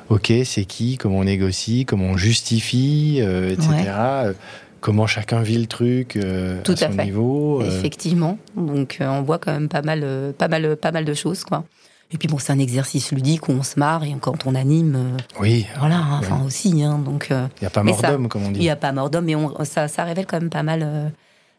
[0.09, 4.33] Ok, c'est qui, comment on négocie, comment on justifie, etc
[4.81, 7.63] comment chacun vit le truc euh, Tout à, son niveau.
[7.63, 7.67] Euh.
[7.67, 8.39] Effectivement.
[8.57, 11.65] Donc euh, on voit quand même pas mal, pas mal, pas mal de choses, quoi.
[12.13, 15.17] Et puis bon, c'est un exercice ludique où on se marre et quand on anime.
[15.39, 15.67] oui.
[15.79, 16.83] Voilà, hein, enfin aussi.
[16.83, 17.29] Hein, donc.
[17.31, 18.61] Il n'y a pas mort d'homme, comme on dit.
[18.61, 21.13] Il n'y a pas mort d'homme, mais on, ça, ça révèle quand même pas mal.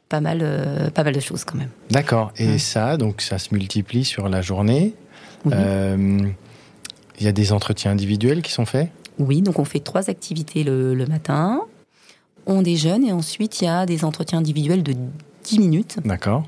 [0.09, 1.69] pas mal, pas mal de choses quand même.
[1.89, 2.33] D'accord.
[2.35, 4.93] Et ça, donc ça se multiplie sur la journée.
[5.45, 6.33] Il
[7.19, 8.89] y a des entretiens individuels qui sont faits?
[9.19, 11.61] Oui, donc on fait trois activités le, le matin
[12.45, 14.95] on déjeune et ensuite il y a des entretiens individuels de
[15.43, 15.97] 10 minutes.
[16.05, 16.43] D'accord.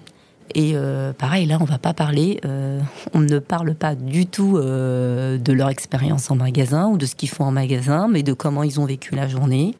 [0.55, 2.79] Et euh, pareil, là, on va pas parler, euh,
[3.13, 7.15] on ne parle pas du tout euh, de leur expérience en magasin ou de ce
[7.15, 9.75] qu'ils font en magasin, mais de comment ils ont vécu la journée,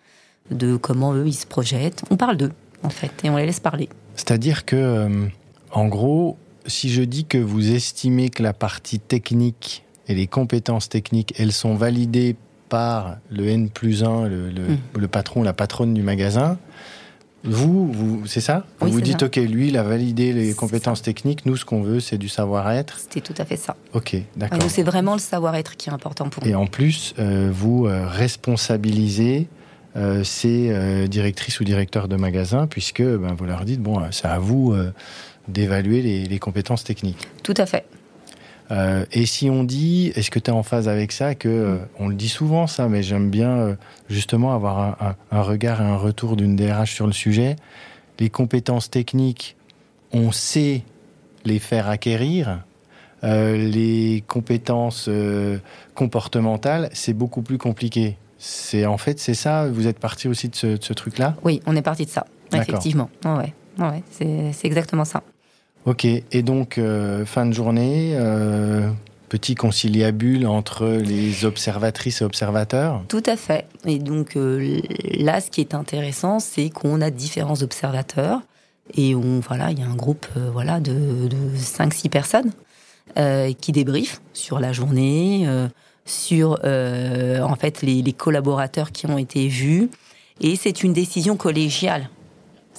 [0.52, 2.04] de comment eux ils se projettent.
[2.10, 2.52] On parle d'eux,
[2.84, 3.90] en fait, et on les laisse parler.
[4.16, 5.30] C'est-à-dire que,
[5.72, 10.90] en gros, si je dis que vous estimez que la partie technique et les compétences
[10.90, 12.36] techniques, elles sont validées
[12.70, 14.78] par le N plus 1, le, hmm.
[14.98, 16.58] le, patron, la patronne du magasin,
[17.44, 21.46] vous, vous c'est ça Vous vous dites, OK, lui, il a validé les compétences techniques.
[21.46, 23.00] Nous, ce qu'on veut, c'est du savoir-être.
[23.00, 23.76] C'était tout à fait ça.
[23.94, 24.60] OK, d'accord.
[24.70, 26.50] c'est vraiment le savoir-être qui est important pour nous.
[26.50, 29.48] Et en plus, euh, vous euh, responsabilisez
[29.96, 34.40] euh, ces directrices ou directeurs de magasin, puisque ben, vous leur dites, bon, c'est à
[34.40, 34.74] vous
[35.48, 37.28] d'évaluer les, les compétences techniques.
[37.44, 37.86] Tout à fait.
[38.72, 41.78] Euh, et si on dit, est-ce que tu es en phase avec ça, que euh,
[42.00, 43.76] on le dit souvent ça, mais j'aime bien euh,
[44.10, 47.56] justement avoir un, regard et un retour d'une DRH sur le sujet.
[48.20, 49.56] Les compétences techniques,
[50.12, 50.84] on sait
[51.46, 52.64] les faire acquérir.
[53.24, 55.10] les compétences
[55.96, 58.18] comportementales, c'est beaucoup plus compliqué.
[58.38, 59.68] C'est en fait, c'est ça.
[59.68, 61.36] Vous êtes parti aussi de ce, truc-là?
[61.44, 62.26] Oui, on est parti de ça.
[62.54, 63.10] Effectivement.
[63.26, 65.24] ouais, ouais c'est exactement ça.
[65.86, 68.90] Ok, et donc euh, fin de journée, euh,
[69.28, 73.68] petit conciliabule entre les observatrices et observateurs Tout à fait.
[73.86, 74.80] Et donc euh,
[75.12, 78.42] là, ce qui est intéressant, c'est qu'on a différents observateurs
[78.96, 82.52] et on, voilà, il y a un groupe voilà, de, de 5-6 personnes
[83.60, 85.48] qui débriefent sur la journée,
[86.06, 89.90] sur en fait les, les collaborateurs qui ont été vus.
[90.42, 92.10] Et c'est une décision collégiale.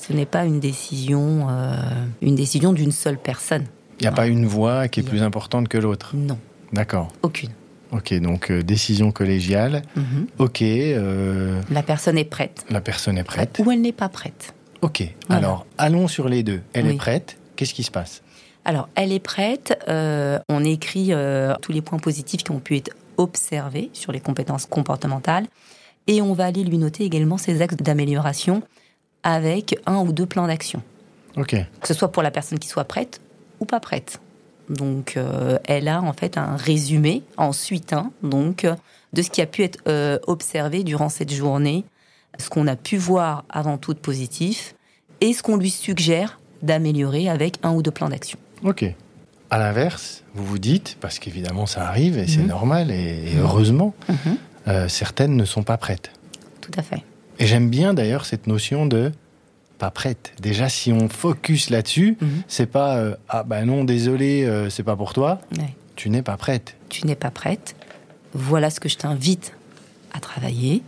[0.07, 1.77] Ce n'est pas une décision, euh,
[2.21, 3.65] une décision d'une seule personne.
[4.01, 6.11] Il n'y a pas une voix qui est plus importante que l'autre.
[6.15, 6.39] Non.
[6.75, 7.09] D'accord.
[7.23, 7.51] Aucune.
[7.91, 9.83] Ok, donc euh, décision collégiale.
[9.97, 10.27] Mhm.
[10.39, 10.61] Ok.
[10.61, 12.67] Euh, la personne est prête.
[12.69, 13.63] La personne est prête.
[13.65, 14.55] Ou elle n'est pas prête.
[14.83, 15.09] Ok.
[15.31, 16.61] Alors, allons sur les deux.
[16.75, 17.39] Elle est prête.
[17.57, 18.23] Qu'est-ce qui se passe?
[18.67, 19.79] Alors, elle est prête.
[19.89, 21.13] on écrit
[21.63, 25.47] tous les points positifs qui ont pu être observés sur les compétences comportementales.
[26.07, 28.63] Et on va aller lui noter également ses axes d'amélioration
[29.25, 30.83] avec un ou deux plans d'action.
[31.81, 33.21] Que ce soit pour la personne qui soit prête
[33.59, 34.21] ou pas prête.
[34.69, 38.67] Donc, euh, elle a en fait un résumé ensuite, hein, donc,
[39.13, 41.85] de ce qui a pu être euh, observé durant cette journée,
[42.39, 44.75] ce qu'on a pu voir avant tout de positif,
[45.21, 48.39] et ce qu'on lui suggère d'améliorer avec un ou deux plans d'action.
[48.63, 48.85] Ok.
[49.51, 52.49] À l'inverse, vous vous dites, parce qu'évidemment ça arrive et c'est mhm.
[52.49, 54.37] normal et, heureusement, mhm.
[54.69, 56.11] euh, certaines ne sont pas prêtes.
[56.61, 57.05] Tout à fait.
[57.39, 59.13] Et j'aime bien d'ailleurs cette notion de
[59.79, 60.33] pas prête.
[60.41, 62.43] Déjà, si on focus là-dessus, mhm.
[62.47, 65.41] c'est pas euh, ah ben non, désolé, euh, c'est pas pour toi.
[65.97, 66.77] Tu n'es pas prête.
[66.89, 67.77] Tu n'es pas prête.
[68.33, 69.53] Voilà ce que je t'invite
[70.13, 70.83] à travailler.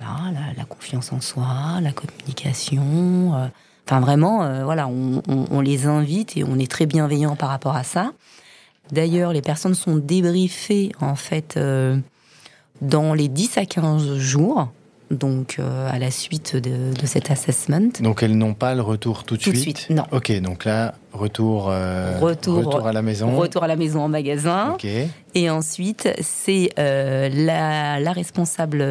[0.00, 3.34] la, confiance en soi, la communication.
[3.34, 3.46] Euh,
[3.86, 7.84] enfin, vraiment, euh, voilà, on, les invite et on est très bienveillant par rapport à
[7.84, 8.12] ça.
[8.90, 11.58] D'ailleurs, les personnes sont débriefées, en fait,
[12.80, 14.68] dans les 10 à 15 jours
[15.12, 17.92] donc euh, à la suite de, cet assessment.
[18.00, 19.54] Donc elles n'ont pas le retour tout de suite.
[19.54, 20.04] Tout de suite, non.
[20.10, 23.36] Ok, donc là retour, euh, retour, à la maison.
[23.36, 24.72] Retour à la maison en magasin.
[24.72, 24.86] Ok.
[25.34, 28.82] Et ensuite c'est euh, la, la, responsable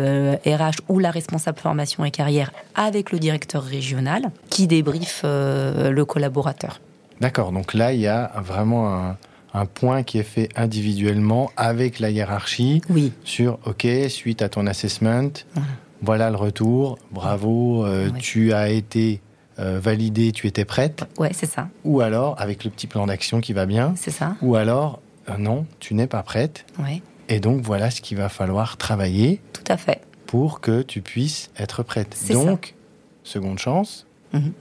[0.46, 6.80] RH ou la responsable formation et carrière avec le directeur régional qui débriefe le collaborateur.
[7.20, 7.52] D'accord.
[7.52, 9.18] Donc là il y a vraiment un
[9.54, 13.12] un point qui est fait individuellement avec la hiérarchie oui.
[13.26, 15.68] sur OK, suite à ton assessment, voilà
[16.02, 19.22] le retour, bravo, euh, tu as été
[19.60, 21.04] euh, validé, tu étais prête.
[21.18, 21.70] Ouais, c'est ça.
[21.84, 23.94] Ou alors, avec le petit plan d'action qui va bien.
[23.96, 24.36] C'est ça.
[24.42, 26.66] Ou alors, euh, non, tu n'es pas prête.
[26.80, 27.02] Ouais.
[27.30, 29.42] Et donc, voilà ce qu'il va falloir travailler.
[29.54, 30.02] Tout à fait.
[30.26, 32.18] Pour que tu puisses être prête.
[32.32, 32.76] Donc,
[33.24, 34.08] seconde chance.
[34.34, 34.54] Mhm.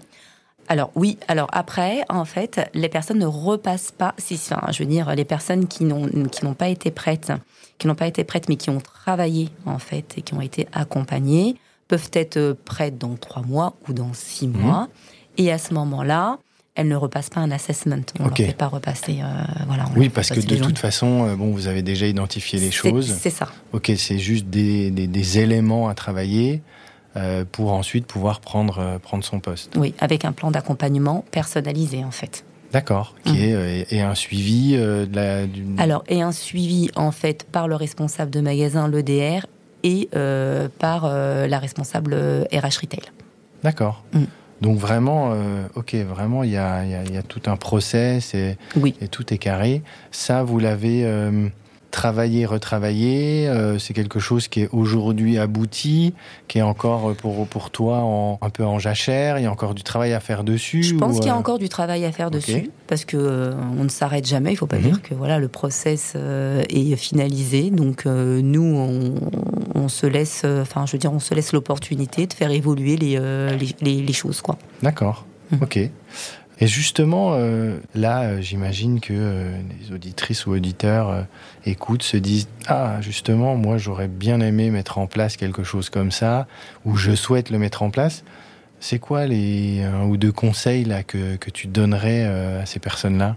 [0.70, 4.88] Alors oui, alors après, en fait, les personnes ne repassent pas, si, enfin, je veux
[4.88, 7.33] dire, les personnes qui n'ont pas été prêtes,
[7.78, 10.68] qui n'ont pas été prêtes, mais qui ont travaillé en fait et qui ont été
[10.72, 11.56] accompagnées,
[11.88, 14.61] peuvent être prêtes dans trois mois ou dans six mhm.
[14.61, 14.88] mois.
[15.38, 16.38] Et à ce moment-là,
[16.76, 18.04] elles ne repassent pas un assessment.
[18.20, 19.18] On ne fait pas repasser.
[19.22, 22.70] Euh, voilà, oui, parce que de toute façon, euh, bon, vous avez déjà identifié les
[22.70, 23.12] choses.
[23.20, 23.48] C'est ça.
[23.72, 26.62] Ok, c'est juste des, des, des, éléments à travailler.
[27.16, 29.76] Euh, pour ensuite pouvoir prendre, euh, prendre son poste.
[29.76, 32.44] Oui, avec un plan d'accompagnement personnalisé en fait.
[32.72, 33.36] D'accord, qui mmh.
[33.36, 35.46] est euh, et un suivi de la.
[35.82, 39.46] Alors et un suivi en fait par le responsable de magasin, l'EDR,
[39.82, 40.08] et
[40.78, 42.14] par la responsable
[42.52, 43.02] RH retail.
[43.64, 44.04] D'accord.
[44.12, 44.24] Mmh.
[44.60, 45.34] Donc vraiment,
[45.74, 48.94] ok, vraiment, il y a, y, y a, tout un process et, oui.
[49.00, 49.82] et, tout est carré.
[50.10, 51.02] Ça, vous l'avez
[51.90, 56.14] travailler, retravailler, euh, c'est quelque chose qui est aujourd'hui abouti,
[56.48, 59.53] qui est encore euh, pour, pour toi en, un peu en jachère, il y a
[59.53, 62.05] encore du travail à faire dessus Je pense qu'il y a euh, encore du travail
[62.05, 64.83] à faire dessus, parce que on ne s'arrête jamais, il ne faut pas mhm.
[64.83, 69.14] dire que voilà, le process est finalisé, donc nous, on,
[69.74, 73.18] on, se laisse, enfin je veux dire, on se laisse l'opportunité de faire évoluer les,
[73.81, 74.40] les, les, choses.
[74.40, 74.57] quoi.
[74.83, 75.62] D'accord, mhm.
[75.62, 75.90] ok.
[76.62, 81.26] Et justement, euh, là, euh, j'imagine que euh, les auditrices ou auditeurs
[81.64, 86.10] écoutent, se disent Ah, justement, moi, j'aurais bien aimé mettre en place quelque chose comme
[86.10, 86.46] ça,
[86.84, 88.24] ou je souhaite le mettre en place.
[88.78, 93.36] C'est quoi les un ou deux conseils là que, que tu donnerais à ces personnes-là?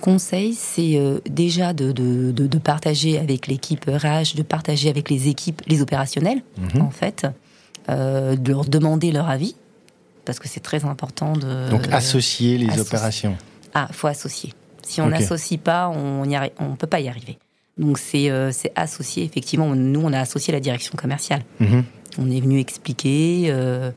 [0.00, 5.62] Conseil, c'est déjà de, de, de, partager avec l'équipe RH, de partager avec les équipes,
[5.66, 6.42] les opérationnels,
[6.74, 6.82] mhm.
[6.82, 7.26] en fait,
[7.88, 9.56] de leur demander leur avis
[10.28, 11.70] parce que c'est très important de.
[11.70, 13.34] Donc associer les opérations.
[13.72, 14.52] Ah, faut associer.
[14.82, 17.38] Si on n'associe pas, on ne on peut pas y arriver.
[17.78, 19.74] Donc c'est euh, c'est associer, effectivement.
[19.74, 21.44] Nous, on a associé la direction commerciale.
[21.60, 21.82] Mhm.
[22.18, 23.46] On est venu expliquer.
[23.48, 23.90] Euh,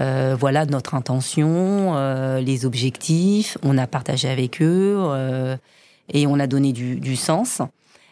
[0.00, 1.94] euh, voilà notre intention,
[2.40, 3.56] les objectifs.
[3.62, 5.56] On a partagé avec eux
[6.12, 7.62] et on a donné du, du sens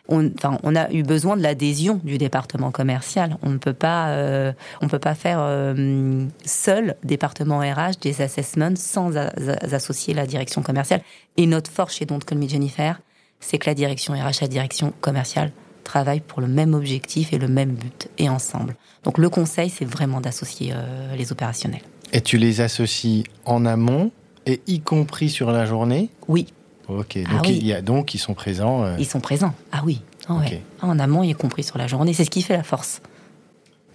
[0.09, 3.37] on, enfin, on a eu besoin de l'adhésion du département commercial.
[3.43, 8.77] On ne peut pas, euh, on peut pas faire euh, seul département RH des assessments
[8.77, 11.01] sans associer la direction commerciale.
[11.37, 13.01] Et notre force chez Don't Call Me Jennifer,
[13.41, 15.53] c'est que la direction RH, la direction commerciale
[15.85, 18.77] travaillent pour le même objectif et le même but et ensemble.
[19.05, 21.83] Donc le conseil, c'est vraiment d'associer euh, les opérationnels.
[22.13, 24.11] Et tu les associes en amont
[24.47, 26.11] et y compris sur la journée?
[26.29, 26.47] Oui.
[26.89, 28.85] Ok, ah donc, il y a, donc ils sont présents.
[28.85, 28.97] Euh.
[28.99, 30.03] Ils sont présents, ah oui.
[30.29, 30.41] Ah
[30.81, 32.15] en amont, y compris sur la journée.
[32.15, 33.03] C'est ce qui fait la force.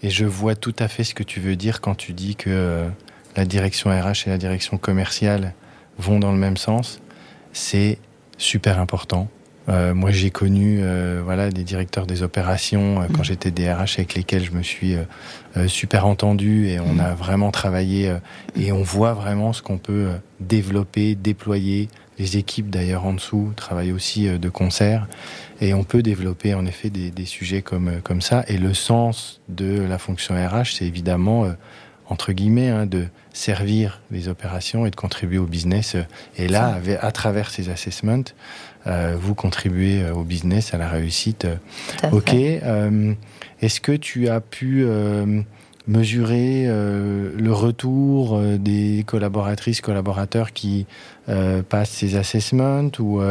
[0.04, 2.50] Et je vois tout à fait ce que tu veux dire quand tu dis que
[2.50, 2.88] euh,
[3.36, 5.54] la direction RH et la direction commerciale
[5.98, 7.00] vont dans le même sens.
[7.52, 7.98] C'est
[8.38, 9.28] super important.
[9.70, 10.82] Euh, moi, j'ai connu
[11.24, 13.26] voilà des directeurs des opérations quand mm.
[13.26, 14.96] j'étais DRH avec lesquels je me suis
[15.68, 17.00] super entendu et on mm.
[17.00, 18.16] a vraiment travaillé
[18.56, 23.94] et on voit vraiment ce qu'on peut développer, déployer, les équipes d'ailleurs en dessous travaillent
[23.94, 25.08] aussi euh, de concert
[25.62, 28.44] et on peut développer en effet des, sujets comme, euh, comme ça.
[28.48, 31.52] Et le sens de la fonction RH, c'est évidemment, euh,
[32.08, 35.96] entre guillemets, hein, de servir les opérations et de contribuer au business.
[36.38, 38.24] Et là, à travers ces assessments,
[38.86, 41.48] vous contribuez au business, à la réussite.
[42.12, 42.34] Ok.
[42.34, 44.88] Est-ce que tu as pu
[45.88, 50.86] mesurer euh, le retour euh, des collaboratrices, collaborateurs qui
[51.30, 53.22] euh, passent ces assessments ou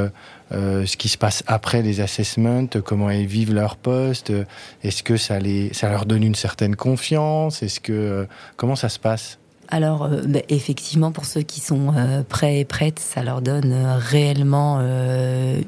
[0.51, 4.33] ce qui se passe après les assessments, comment elles vivent leur poste,
[4.83, 8.99] est-ce que ça, les, ça leur donne une certaine confiance, est-ce que comment ça se
[8.99, 9.39] passe?
[9.69, 11.93] Alors, bah, effectivement, pour ceux qui sont
[12.31, 14.81] prêts et prêtes, ça leur donne réellement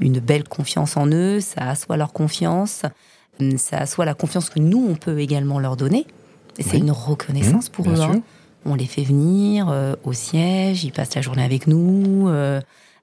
[0.01, 2.83] une belle confiance en eux, ça assoit leur confiance.
[3.59, 6.07] ça soit la confiance que nous, on peut également leur donner.
[6.59, 8.01] Et c'est une reconnaissance Mmh, pour eux.
[8.01, 8.23] hein.
[8.67, 12.29] On les fait venir euh, au siège, ils passent la journée avec nous.
[12.29, 12.61] euh,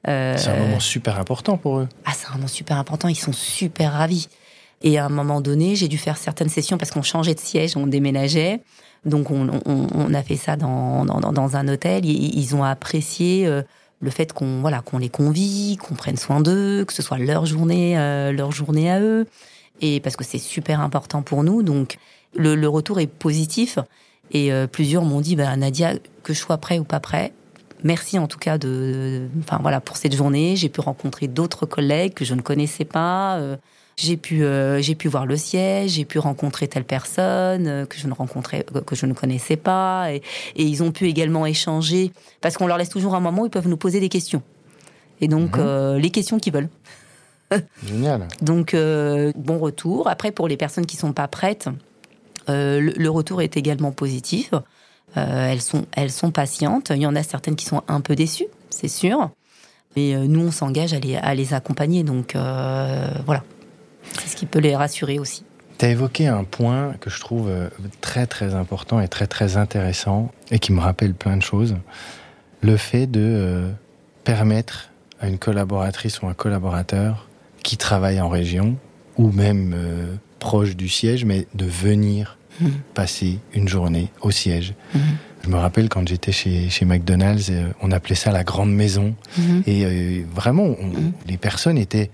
[0.08, 1.90] euh, C'est un moment super important pour eux.
[2.06, 4.28] ah, c'est un moment super important, ils sont super ravis.
[4.84, 7.76] Et à un moment donné, j'ai dû faire certaines sessions parce qu'on changeait de siège,
[7.76, 8.62] on déménageait.
[9.06, 12.06] Donc on, on- on a fait ça dans, dans, dans- un hôtel.
[12.06, 13.64] Ils, ils ont apprécié euh,
[14.00, 17.48] le fait qu'on voilà qu'on les convie, qu'on prenne soin d'eux, que ce soit leur
[17.48, 19.26] journée, euh, leur journée à eux.
[19.82, 21.64] Et parce que c'est super important pour nous.
[21.64, 21.98] Donc
[22.36, 23.80] le, le retour est positif.
[24.32, 27.32] Et euh, plusieurs m'ont dit, bah, Nadia, que je sois prêt ou pas prêt,
[27.84, 30.56] merci en tout cas de, enfin voilà, pour cette journée.
[30.58, 33.38] J'ai pu rencontrer d'autres collègues que je ne connaissais pas.
[33.38, 33.56] euh,
[33.96, 37.98] j'ai pu, euh, j'ai pu voir le siège, j'ai pu rencontrer telle personne euh, que
[37.98, 40.22] je ne rencontrais, que je ne connaissais pas, et,
[40.56, 42.12] et ils ont pu également échanger
[42.42, 44.44] parce qu'on leur laisse toujours un moment où ils peuvent nous poser des questions.
[45.20, 45.96] Et donc Mhm.
[45.98, 46.70] les questions qu'ils veulent.
[47.88, 48.28] Génial.
[48.42, 50.08] Donc bon retour.
[50.10, 51.70] Après pour les personnes qui sont pas prêtes,
[52.48, 54.52] le, le retour est également positif.
[55.16, 55.56] Euh,
[55.96, 56.92] elles sont patientes.
[56.94, 59.30] Il y en a certaines qui sont un peu déçues, c'est sûr.
[59.96, 62.04] Mais euh, nous on s'engage à les accompagner.
[62.04, 63.44] Donc euh, voilà,
[64.20, 65.44] c'est ce qui peut les rassurer aussi.
[65.78, 67.70] Tu as évoqué un point que je trouve euh,
[68.02, 71.76] très très important et très très intéressant et qui me rappelle plein de choses.
[72.62, 73.72] Le fait de euh,
[74.24, 77.28] permettre à une collaboratrice ou un collaborateur
[77.64, 78.76] qui travaille en région
[79.18, 82.37] ou même euh, proche du siège, mais de venir
[82.94, 84.74] Passer une journée au siège.
[84.94, 85.02] Mhm.
[85.44, 89.16] Je me rappelle quand j'étais chez, chez McDonald's, euh, on appelait ça la grande maison.
[89.38, 89.64] Mhm.
[89.68, 91.12] Et euh, vraiment, on- Mhm.
[91.28, 92.10] les personnes étaient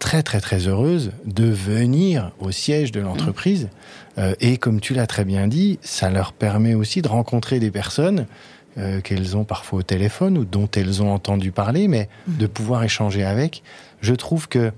[0.00, 3.68] très très très heureuses de venir au siège de l'entreprise.
[4.18, 7.70] Euh, et comme tu l'as très bien dit, ça leur permet aussi de rencontrer des
[7.70, 8.26] personnes
[8.76, 12.82] euh, qu'elles ont parfois au téléphone ou dont elles ont entendu parler, mais de pouvoir
[12.82, 13.62] échanger avec.
[14.00, 14.72] Je trouve que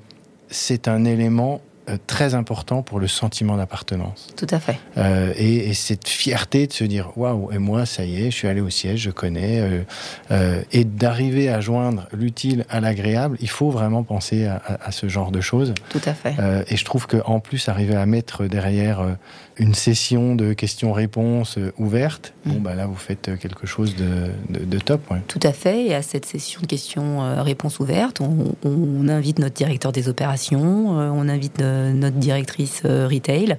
[0.49, 1.63] c'est un élément
[2.07, 4.29] très important pour le sentiment d'appartenance.
[4.37, 4.79] Tout à fait.
[4.96, 8.37] Euh, et, et cette fierté de se dire waouh et moi ça y est je
[8.37, 9.83] suis allé au siège je connais euh,
[10.31, 14.92] euh, et d'arriver à joindre l'utile à l'agréable il faut vraiment penser à, à- à
[14.92, 16.35] ce genre de choses Tout à fait.
[16.38, 19.12] Euh, et je trouve que en plus arriver à mettre derrière euh,
[19.59, 22.51] une session de questions-réponses euh, ouverte Mm.
[22.53, 25.21] bon bah là vous faites quelque chose de, de, de top ouais.
[25.29, 25.87] Tout à fait.
[25.87, 31.11] Et à cette session de questions-réponses ouvertes, on, on invite notre directeur des opérations, euh,
[31.12, 33.59] on invite euh, notre directrice euh, retail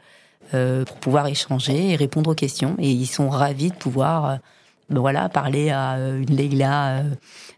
[0.54, 2.76] euh, pour pouvoir échanger et répondre aux questions.
[2.80, 4.36] Et ils sont ravis de pouvoir euh,
[4.90, 7.04] ben voilà, parler à euh, une Leila euh,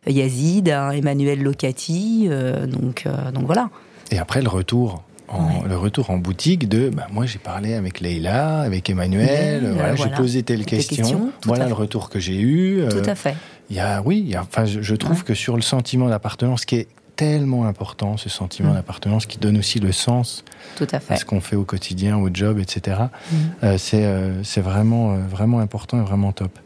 [0.07, 2.25] Yazid, à un Emmanuel Locati.
[2.29, 3.69] euh, donc, euh, donc voilà.
[4.11, 5.67] et après le retour en, Ouais.
[5.69, 10.09] le retour en boutique de bah, moi j'ai parlé avec Leïla, avec Emmanuel, voilà, j'ai
[10.09, 11.73] posé telle question, voilà le fait.
[11.75, 12.79] retour que j'ai eu.
[12.81, 13.35] euh, Tout à fait.
[13.69, 15.23] Il y a, oui, il y a, enfin, je, je trouve Ouais.
[15.25, 18.75] que sur le sentiment d'appartenance, qui est tellement important, ce sentiment Mm.
[18.75, 20.43] d'appartenance qui donne aussi le sens
[20.77, 21.17] Tout à à fait.
[21.17, 22.97] ce qu'on fait au quotidien, au job, etc.
[23.31, 23.35] Mm.
[23.63, 26.57] Euh, c'est euh, c'est vraiment, euh, vraiment important et vraiment top.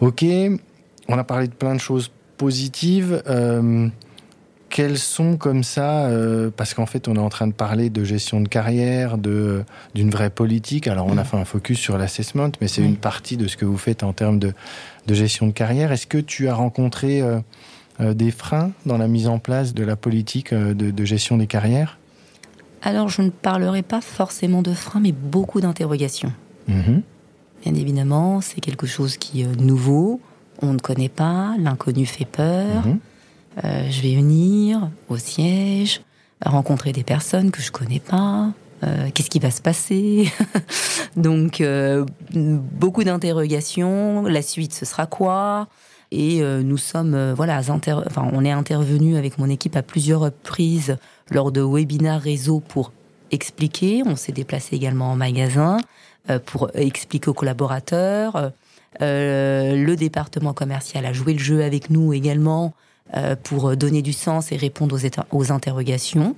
[0.00, 0.24] Ok,
[1.08, 3.22] on a parlé de plein de choses positives.
[4.70, 8.04] Quelles sont comme ça, euh, parce qu'en fait on est en train de parler de
[8.04, 10.86] gestion de carrière, de d'une vraie politique.
[10.86, 11.26] Alors on a Mm.
[11.26, 12.86] fait un focus sur l'assessment, mais c'est Oui.
[12.88, 14.52] une partie de ce que vous faites en termes de,
[15.08, 15.90] de gestion de carrière.
[15.92, 17.40] Est-ce que tu as rencontré euh,
[18.00, 21.48] euh, des freins dans la mise en place de la politique de, de gestion des
[21.48, 21.98] carrières?
[22.82, 26.32] Alors, je ne parlerai pas forcément de frein, mais beaucoup d'interrogations.
[26.68, 27.02] Mhm.
[27.64, 30.20] Bien évidemment, c'est quelque chose qui est nouveau,
[30.62, 32.86] on ne connaît pas, l'inconnu fait peur.
[32.86, 32.98] Mhm.
[33.64, 36.02] Euh, je vais venir au siège,
[36.44, 38.52] rencontrer des personnes que je connais pas.
[38.84, 40.32] euh, Qu'est-ce qui va se passer
[41.16, 44.22] Donc euh, beaucoup d'interrogations.
[44.24, 45.68] La suite, ce sera quoi?
[46.12, 47.60] Et nous sommes voilà,
[48.32, 50.96] on est intervenu avec mon équipe à plusieurs reprises
[51.30, 52.90] lors de webinaires réseau pour
[53.30, 54.02] expliquer.
[54.04, 55.76] On s'est déplacé également en magasin
[56.46, 58.50] pour expliquer aux collaborateurs.
[58.98, 62.74] Le département commercial a joué le jeu avec nous également
[63.42, 64.98] pour donner du sens et répondre
[65.32, 66.36] aux, interrogations.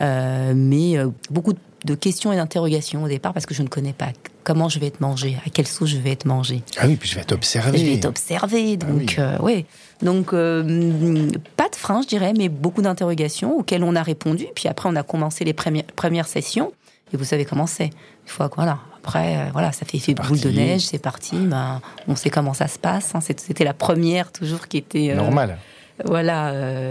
[0.00, 1.52] Euh, mais euh, beaucoup
[1.84, 4.08] de questions et d'interrogations au départ parce que je ne connais pas
[4.42, 6.62] comment je vais être mangé, à quelle sauce je vais être mangé.
[6.78, 7.78] Ah oui, puis je vais t'observer.
[7.78, 9.14] Je vais être observé, Ah donc oui.
[9.18, 9.66] euh, ouais.
[10.02, 14.46] Donc euh, pas de frein, je dirais, mais beaucoup d'interrogations auxquelles on a répondu.
[14.54, 16.72] Puis après, on a commencé les premières, premières sessions.
[17.12, 17.84] Et vous savez comment c'est.
[17.84, 17.90] Une
[18.26, 21.36] fois que voilà, après, euh, voilà, ça fait effet boule de neige, c'est parti.
[21.36, 23.14] Ben, on sait comment ça se passe.
[23.14, 23.20] hein.
[23.20, 25.58] C'était la première toujours qui était euh, Normal.
[26.04, 26.90] Voilà, euh,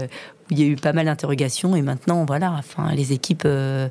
[0.50, 3.88] il y a eu pas mal d'interrogations et maintenant, voilà, enfin, les équipes euh,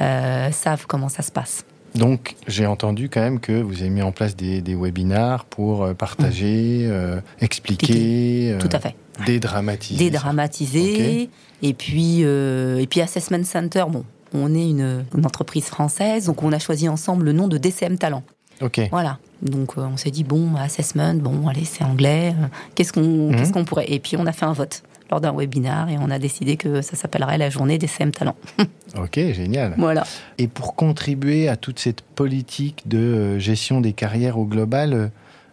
[0.00, 1.64] euh, savent comment ça se passe.
[1.96, 5.94] Donc, j'ai entendu quand même que vous avez mis en place des, des webinars pour
[5.94, 8.94] partager, euh, expliquer, euh, Tout à fait.
[9.24, 10.04] dédramatiser.
[10.04, 11.30] Dédramatiser.
[11.62, 14.04] Et puis, euh, et puis Assessment Center, bon,
[14.34, 18.22] on est une, entreprise française, donc on a choisi ensemble le nom de DCM Talent.
[18.60, 18.80] Ok.
[18.90, 19.18] Voilà.
[19.42, 22.34] Donc on s'est dit bon, assessment, bon, allez, c'est anglais.
[22.74, 23.36] Qu'est-ce qu'on, mhm.
[23.36, 26.10] qu'est-ce qu'on pourrait Et puis on a fait un vote lors d'un webinar et on
[26.10, 28.36] a décidé que ça s'appellerait la journée des CM Talents.
[28.96, 29.74] ok, génial.
[29.78, 30.04] Voilà.
[30.38, 35.08] Et pour contribuer à toute cette politique de euh, gestion des carrières au global, euh,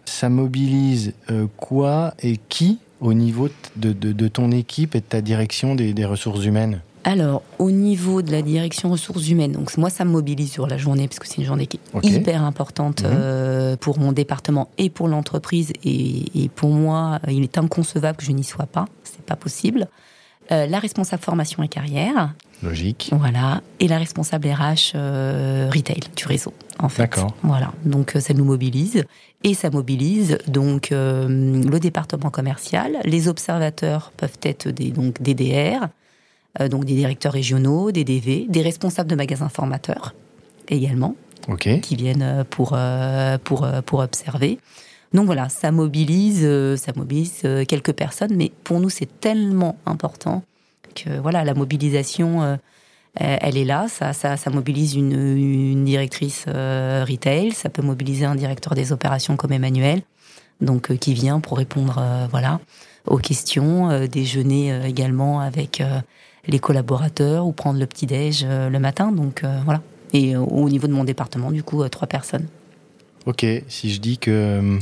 [0.06, 5.76] ça mobilise euh, quoi et qui au niveau de, ton équipe et de ta direction
[5.76, 6.80] des ressources humaines?
[7.04, 10.78] Alors, au niveau de la direction ressources humaines, donc moi ça me mobilise sur la
[10.78, 13.10] journée parce que c'est une journée qui est hyper importante mhm.
[13.12, 18.32] euh, pour mon département et pour l'entreprise et, pour moi il est inconcevable que je
[18.32, 19.88] n'y sois pas, c'est pas possible.
[20.52, 22.34] Euh, la responsable formation et carrière.
[22.62, 23.12] Logique.
[23.14, 23.62] Voilà.
[23.80, 27.04] Et la responsable RH euh, retail du réseau, en fait.
[27.04, 27.36] D'accord.
[27.44, 27.72] Voilà.
[27.86, 29.04] Donc ça nous mobilise
[29.44, 32.98] et ça mobilise donc le département commercial.
[33.04, 35.88] Les observateurs peuvent être des donc des DR, euh,
[36.60, 40.14] donc des directeurs régionaux, des DV, des responsables de magasins formateurs
[40.68, 41.16] également,
[41.82, 44.60] qui viennent euh, pour, euh, pour, pour observer.
[45.14, 46.48] Donc voilà, ça mobilise,
[46.78, 50.42] ça mobilise quelques personnes, mais pour nous c'est tellement important
[50.96, 52.58] que voilà, la mobilisation,
[53.14, 53.86] elle est là.
[53.90, 59.36] Ça, ça, ça mobilise une, une directrice retail, ça peut mobiliser un directeur des opérations
[59.36, 60.02] comme Emmanuel,
[60.62, 62.02] donc qui vient pour répondre,
[62.32, 62.60] voilà,
[63.06, 65.84] aux questions, déjeuner également avec
[66.48, 69.12] les collaborateurs ou prendre le petit-déj euh, le matin.
[69.12, 69.82] Donc euh, voilà.
[70.14, 72.48] Et euh, au niveau de mon département, du coup, trois personnes.
[73.26, 74.78] Ok, si je dis que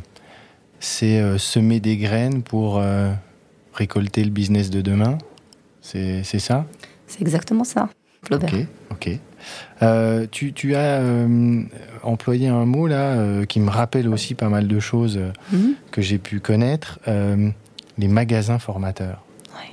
[0.79, 2.81] c'est semer des graines pour
[3.75, 5.19] récolter le business de demain,
[5.83, 6.65] c'est ça?
[7.05, 7.87] C'est exactement ça,
[8.23, 8.51] Flaubert.
[8.89, 9.19] Ok,
[9.79, 10.29] ok.
[10.31, 11.03] tu, tu, as
[12.01, 15.19] employé un mot là qui me rappelle aussi pas mal de choses
[15.53, 15.75] mhm.
[15.91, 19.23] que j'ai pu connaître, les magasins formateurs.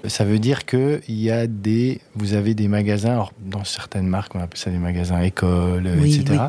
[0.07, 4.35] Ça veut dire que y a des, vous avez des magasins, alors dans certaines marques
[4.35, 6.45] on appelle ça des magasins écoles, etc.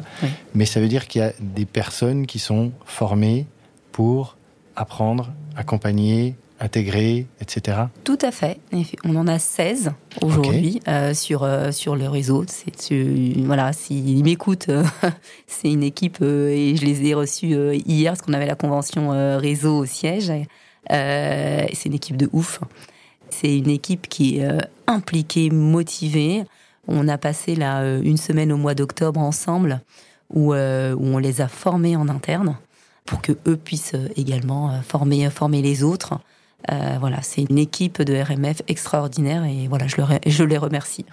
[0.53, 3.47] Mais ça veut dire qu'il y a des personnes qui sont formées
[3.91, 4.37] pour
[4.75, 7.77] apprendre, accompagner, intégrer, etc.
[8.03, 8.59] Tout à fait.
[9.03, 12.45] On en a 16 aujourd'hui euh, sur, euh, sur le réseau.
[12.47, 14.83] C'est, voilà, s'ils m'écoutent, euh,
[15.47, 17.55] c'est une équipe et je les ai reçus
[17.85, 20.31] hier parce qu'on avait la convention réseau au siège.
[20.89, 22.59] c'est une équipe de ouf.
[23.31, 26.43] C'est une équipe qui est euh, impliquée, motivée.
[26.87, 29.81] On a passé là euh, une semaine au mois d'octobre ensemble
[30.33, 32.57] où, euh, où, on les a formés en interne
[33.05, 36.19] pour que eux puissent également former, former les autres.
[36.67, 41.05] voilà, c'est une équipe de RMF extraordinaire et voilà, je, leur, je les remercie.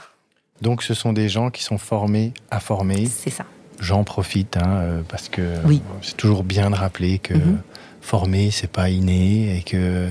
[0.60, 3.06] Donc ce sont des gens qui sont formés à former.
[3.06, 3.46] C'est ça.
[3.80, 5.54] J'en profite hein, parce que
[6.02, 7.58] c'est toujours bien de rappeler que mm-hmm.
[8.02, 10.10] former c'est pas inné et que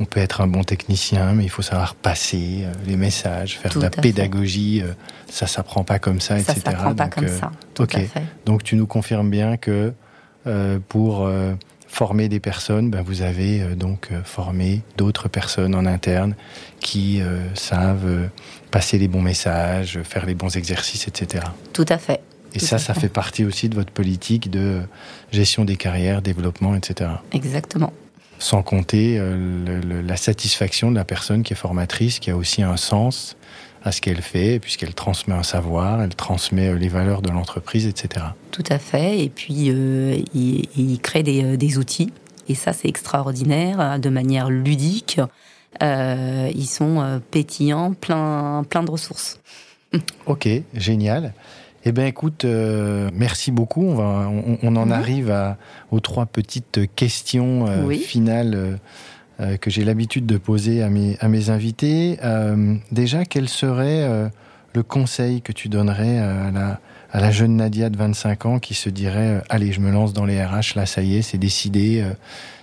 [0.00, 3.72] on peut être un bon technicien, mais il faut savoir passer euh, les messages, faire
[3.72, 4.82] de la pédagogie.
[4.82, 4.92] Euh,
[5.28, 6.60] ça s'apprend pas comme ça, etc.
[6.64, 7.52] Ça s'apprend pas comme euh, ça.
[7.78, 7.96] ok.
[8.44, 9.92] Donc tu nous confirmes bien que
[10.88, 11.26] pour
[11.88, 16.34] former des personnes, ben, vous avez donc formé d'autres personnes en interne
[16.80, 17.22] qui
[17.54, 18.28] savent
[18.70, 21.46] passer les bons messages, faire les bons exercices, etc.
[21.72, 22.20] Tout à fait.
[22.52, 24.82] Et ça, ça fait partie aussi de votre politique de
[25.32, 27.10] gestion des carrières, développement, etc.
[27.32, 27.92] Exactement
[28.44, 32.76] sans compter euh, la satisfaction de la personne qui est formatrice, qui a aussi un
[32.76, 33.36] sens
[33.82, 37.86] à ce qu'elle fait, puisqu'elle transmet un savoir, elle transmet euh, les valeurs de l'entreprise,
[37.86, 38.26] etc.
[38.50, 39.20] Tout à fait.
[39.20, 42.12] Et puis, euh, il, crée des, outils.
[42.48, 45.18] Et ça, c'est extraordinaire, de manière ludique.
[45.80, 49.40] ils sont pétillants, plein, plein de ressources.
[50.26, 51.32] ok, génial.
[51.86, 53.82] Eh bien, écoute, euh, merci beaucoup.
[53.82, 54.30] On, va,
[54.62, 54.92] on, en mhm.
[54.92, 55.54] arrive
[55.90, 58.78] aux trois petites questions euh, finales
[59.40, 62.18] euh, que j'ai l'habitude de poser à mes, à mes invités.
[62.90, 64.30] déjà, quel serait
[64.74, 66.80] le conseil que tu donnerais à la,
[67.12, 70.24] à la jeune Nadia de 25 ans qui se dirait Allez, je me lance dans
[70.24, 72.02] les RH, là, ça y est, c'est décidé.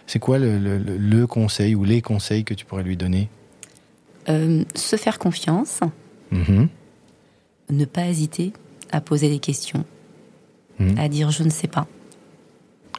[0.07, 3.29] c'est quoi le, le, conseil ou les conseils que tu pourrais lui donner?
[4.25, 5.81] Se faire confiance.
[6.31, 6.69] Mhm.
[7.69, 8.53] Ne pas hésiter
[8.91, 9.85] à poser des questions,
[10.79, 10.97] hmm.
[10.97, 11.87] à dire je ne sais pas.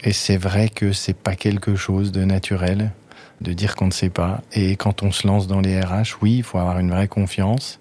[0.04, 2.92] Et c'est vrai que c'est pas quelque chose de naturel
[3.42, 4.40] de dire qu'on ne sait pas.
[4.52, 7.80] Et quand on se lance dans les RH, oui, il faut avoir une vraie confiance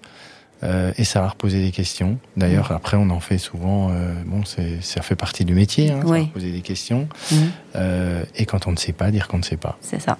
[0.64, 2.18] euh, et savoir poser des questions.
[2.36, 2.76] D'ailleurs, hmm.
[2.76, 3.90] après, on en fait souvent.
[3.92, 6.02] Euh, bon, ça fait partie du métier, hein,
[6.34, 7.08] poser des questions.
[7.32, 7.36] Hmm.
[7.76, 9.78] Euh, et quand on ne sait pas, dire qu'on ne sait pas.
[9.82, 10.18] C'est ça.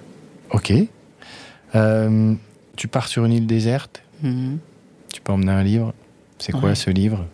[0.50, 0.72] Ok.
[2.76, 4.02] tu pars sur une île déserte.
[4.22, 5.92] Tu peux emmener un livre.
[6.38, 7.24] C'est quoi ce livre?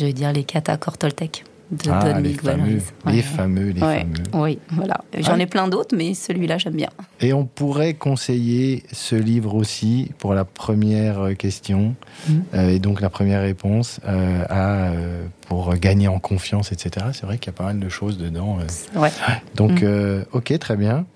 [0.00, 1.44] Je veux dire les kata Toltec.
[1.70, 2.80] de Ah, Don les Miguel fameux,
[3.14, 4.42] les fameux, les Ouais, fameux.
[4.44, 5.02] Oui, voilà.
[5.16, 5.38] J'en Ah.
[5.38, 6.88] ai plein d'autres, mais celui-là, j'aime bien.
[7.20, 11.94] Et on pourrait conseiller ce livre aussi pour la première euh, question
[12.28, 12.42] Mhm.
[12.54, 17.06] euh, et donc la première réponse euh, à, euh, pour gagner en confiance, etc.
[17.12, 18.58] C'est vrai qu'il y a pas mal de choses dedans.
[18.96, 19.10] Ouais.
[19.54, 21.06] Donc, euh, ok, très bien.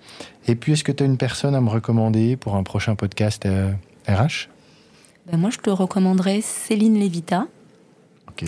[0.47, 3.45] Et puis, est-ce que tu as une personne à me recommander pour un prochain podcast
[3.45, 3.73] euh,
[4.07, 4.47] RH
[5.29, 7.47] Ben, moi, je te recommanderais Céline Levita.
[8.29, 8.45] Ok.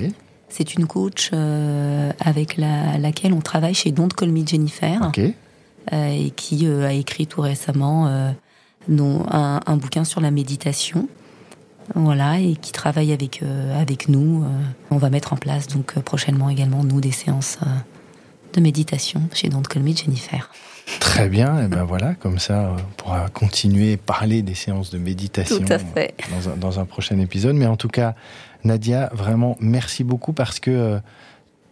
[0.49, 5.01] C'est une coach euh, avec la- laquelle on travaille chez Don't Call Me Jennifer
[5.93, 8.31] euh, et qui euh, a écrit tout récemment euh,
[8.87, 11.07] dont un, un bouquin sur la méditation.
[11.95, 14.43] Voilà, et qui travaille avec, euh, avec nous.
[14.43, 14.47] euh.
[14.91, 17.69] on va mettre en place donc prochainement également, nous, des séances euh,
[18.53, 20.51] de méditation chez Don't Call Me Jennifer.
[20.99, 21.65] Très bien.
[21.65, 25.59] Et ben voilà, comme ça, euh, on pourra continuer à parler des séances de méditation.
[25.59, 26.13] Tout à fait.
[26.31, 27.55] dans un, dans un prochain épisode.
[27.55, 28.15] Mais en tout cas,
[28.63, 30.99] Nadia, vraiment, merci beaucoup parce que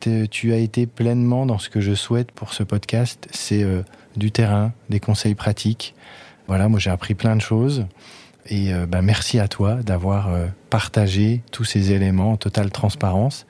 [0.07, 3.27] euh, tu as été pleinement dans ce que je souhaite pour ce podcast.
[3.31, 3.81] C'est euh,
[4.15, 5.95] du terrain, des conseils pratiques.
[6.47, 7.85] Voilà, moi j'ai appris plein de choses.
[8.47, 10.29] Et euh, bah, merci à toi d'avoir
[10.69, 13.45] partagé tous ces éléments en totale transparence.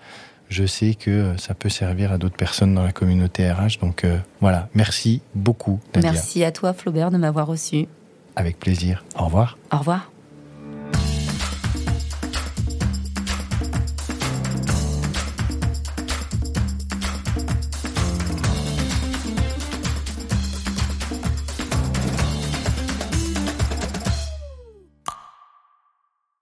[0.50, 3.80] Je sais que euh, ça peut servir à d'autres personnes dans la communauté RH.
[3.82, 6.12] Donc euh, voilà, merci beaucoup, Nadia.
[6.12, 7.88] Merci à toi, Flaubert, de m'avoir reçu.
[8.36, 9.04] Avec plaisir.
[9.18, 9.58] Au revoir.
[9.72, 10.12] Au revoir.